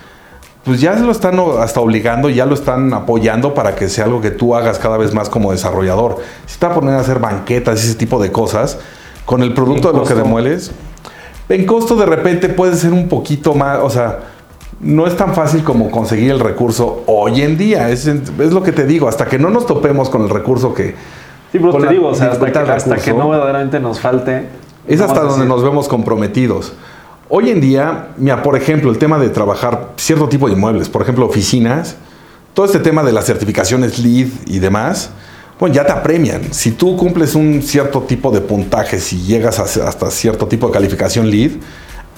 [0.64, 4.20] pues ya se lo están hasta obligando, ya lo están apoyando para que sea algo
[4.20, 6.16] que tú hagas cada vez más como desarrollador.
[6.46, 8.78] Si te va a poner a hacer banquetas y ese tipo de cosas,
[9.24, 10.72] con el producto de ¿En lo que demueles,
[11.48, 14.20] en costo de repente puede ser un poquito más, o sea,
[14.80, 17.90] no es tan fácil como conseguir el recurso hoy en día.
[17.90, 20.94] Es, es lo que te digo, hasta que no nos topemos con el recurso que...
[21.52, 24.48] Sí, pero te digo, o sea, hasta que, hasta no verdaderamente nos falte.
[24.88, 26.72] Es hasta donde nos vemos comprometidos.
[27.28, 31.00] Hoy en día, mira, por ejemplo, el tema de trabajar cierto tipo de inmuebles, por
[31.02, 31.96] ejemplo, oficinas,
[32.52, 35.10] todo este tema de las certificaciones LEED y demás,
[35.58, 36.52] bueno, ya te apremian.
[36.52, 41.30] Si tú cumples un cierto tipo de puntaje, si llegas hasta cierto tipo de calificación
[41.30, 41.52] LEED,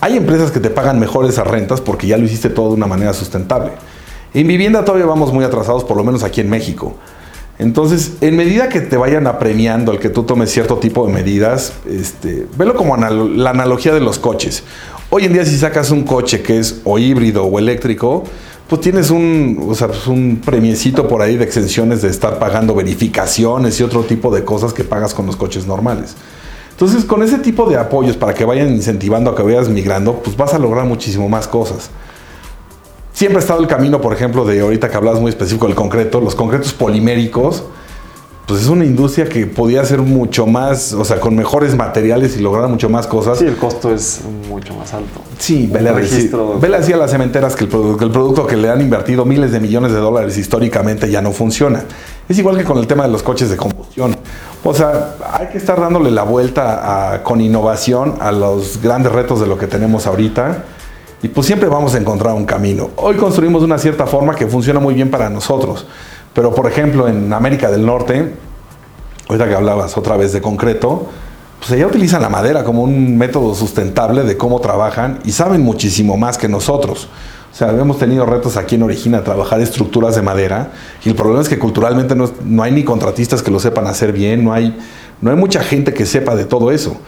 [0.01, 3.13] hay empresas que te pagan mejor rentas porque ya lo hiciste todo de una manera
[3.13, 3.73] sustentable.
[4.35, 6.97] En vivienda todavía vamos muy atrasados, por lo menos aquí en México.
[7.59, 11.73] Entonces, en medida que te vayan apremiando el que tú tomes cierto tipo de medidas,
[11.89, 14.63] este, velo como analo- la analogía de los coches.
[15.09, 18.25] Hoy en día si sacas un coche que es o híbrido o eléctrico,
[18.69, 22.75] pues tienes un, o sea, pues un premiecito por ahí de exenciones de estar pagando
[22.75, 26.17] verificaciones y otro tipo de cosas que pagas con los coches normales.
[26.73, 30.37] Entonces, con ese tipo de apoyos para que vayan incentivando a que vayas migrando, pues
[30.37, 31.91] vas a lograr muchísimo más cosas.
[33.13, 36.21] Siempre ha estado el camino, por ejemplo, de ahorita que hablabas muy específico del concreto,
[36.21, 37.65] los concretos poliméricos,
[38.47, 42.41] pues es una industria que podía ser mucho más, o sea, con mejores materiales y
[42.41, 43.39] lograr mucho más cosas.
[43.39, 45.21] Sí, el costo es mucho más alto.
[45.39, 48.57] Sí, vele, registro- vele así a las cementeras que el, produ- que el producto que
[48.57, 51.83] le han invertido miles de millones de dólares históricamente ya no funciona.
[52.29, 54.17] Es igual que con el tema de los coches de combustión.
[54.63, 59.41] O sea, hay que estar dándole la vuelta a- con innovación a los grandes retos
[59.41, 60.65] de lo que tenemos ahorita.
[61.23, 62.91] Y pues siempre vamos a encontrar un camino.
[62.97, 65.87] Hoy construimos de una cierta forma que funciona muy bien para nosotros.
[66.37, 68.35] Pero por ejemplo en América del Norte,
[69.27, 71.07] ahorita que hablabas otra vez de concreto,
[71.59, 76.19] pues allá utilizan la madera como un método sustentable de cómo trabajan y saben muchísimo
[76.19, 77.09] más que nosotros.
[77.51, 80.73] O sea, hemos tenido retos aquí en Origina trabajar estructuras de madera
[81.03, 84.13] y el problema es que culturalmente no, no hay ni contratistas que lo sepan hacer
[84.13, 84.79] bien, no hay,
[85.23, 86.99] no hay mucha gente que sepa de todo eso.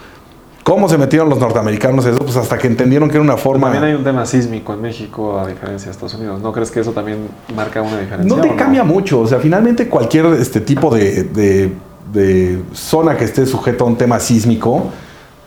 [0.69, 2.19] ¿Cómo se metieron los norteamericanos eso?
[2.19, 3.71] Pues hasta que entendieron que era una forma...
[3.71, 6.43] También hay un tema sísmico en México a diferencia de Estados Unidos.
[6.43, 8.35] ¿No crees que eso también marca una diferencia?
[8.35, 9.21] No te cambia mucho.
[9.21, 11.73] O sea, finalmente cualquier este tipo de, de-
[12.13, 14.91] de zona que esté sujeto a un tema sísmico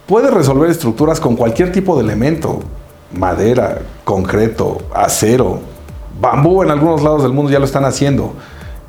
[0.07, 2.59] puede resolver estructuras con cualquier tipo de elemento.
[3.17, 5.61] Madera, concreto, acero,
[6.21, 8.33] bambú en algunos lados del mundo ya lo están haciendo.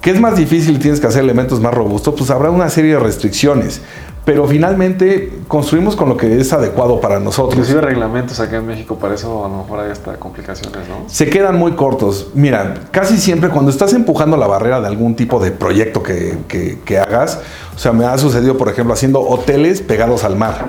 [0.02, 2.16] ¿Qué es más difícil y tienes que hacer elementos más robustos?
[2.18, 3.82] Pues habrá una serie de restricciones.
[4.26, 7.56] Pero finalmente construimos con lo que es adecuado para nosotros.
[7.56, 11.10] Inclusive reglamentos acá en México, para eso a lo mejor hay hasta complicaciones, ¿no?
[11.10, 12.28] se quedan muy cortos.
[12.34, 16.80] Mira, casi siempre cuando estás empujando la barrera de algún tipo de proyecto que, que-
[16.86, 17.42] que hagas,
[17.76, 20.68] o sea, me ha sucedido, por ejemplo, haciendo hoteles pegados al mar.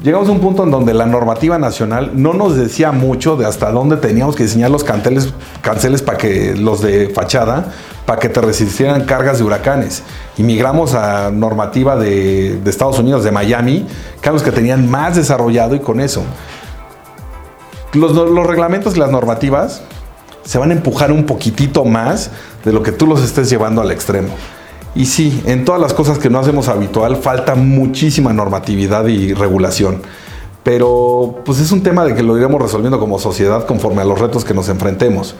[0.00, 3.70] Llegamos a un punto en donde la normativa nacional no nos decía mucho de hasta
[3.70, 5.32] dónde teníamos que diseñar los canteles,
[5.62, 7.72] canceles para que los de fachada,
[8.04, 10.02] para que te resistieran cargas de huracanes.
[10.36, 13.86] Y migramos a normativa de, Estados Unidos, de Miami,
[14.20, 16.22] que los que tenían más desarrollado y con eso
[17.96, 19.82] los, los reglamentos y las normativas
[20.44, 22.30] se van a empujar un poquitito más
[22.64, 24.28] de lo que tú los estés llevando al extremo.
[24.96, 30.00] Y sí, en todas las cosas que no hacemos habitual falta muchísima normatividad y regulación.
[30.62, 34.18] Pero pues es un tema de que lo iremos resolviendo como sociedad conforme a los
[34.18, 35.34] retos que nos enfrentemos.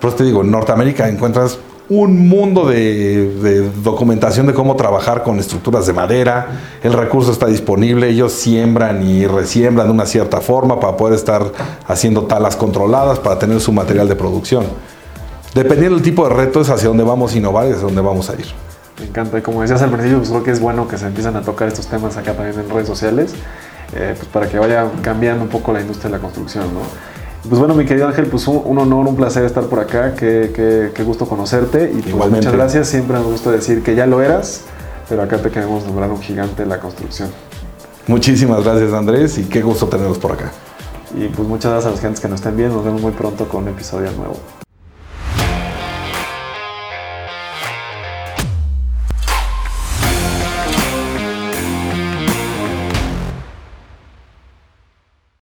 [0.00, 1.58] Por eso te digo, en Norteamérica encuentras
[1.90, 6.62] un mundo de, documentación de cómo trabajar con estructuras de madera.
[6.82, 11.52] El recurso está disponible, ellos siembran y resiembran de una cierta forma para poder estar
[11.86, 14.64] haciendo talas controladas para tener su material de producción.
[15.54, 18.30] Dependiendo del tipo de reto es hacia dónde vamos a innovar y hacia dónde vamos
[18.30, 18.71] a ir.
[19.02, 19.38] Me encanta.
[19.38, 21.68] Y como decías al principio, pues creo que es bueno que se empiezan a tocar
[21.68, 23.32] estos temas acá también en redes sociales,
[23.94, 26.80] eh, pues para que vaya cambiando un poco la industria de la construcción, ¿no?
[27.48, 30.14] Pues bueno, mi querido Ángel, pues un, un honor, un placer estar por acá.
[30.14, 31.90] Qué, qué- qué gusto conocerte.
[31.92, 32.86] Y pues muchas gracias.
[32.88, 34.60] Siempre me gusta decir que ya lo eras,
[35.08, 37.30] pero acá te queremos nombrar un gigante de la construcción.
[38.06, 40.52] Muchísimas gracias Andrés y qué gusto tenerlos por acá.
[41.16, 42.76] Y pues muchas gracias a los gentes que nos estén viendo.
[42.76, 44.36] Nos vemos muy pronto con un episodio nuevo.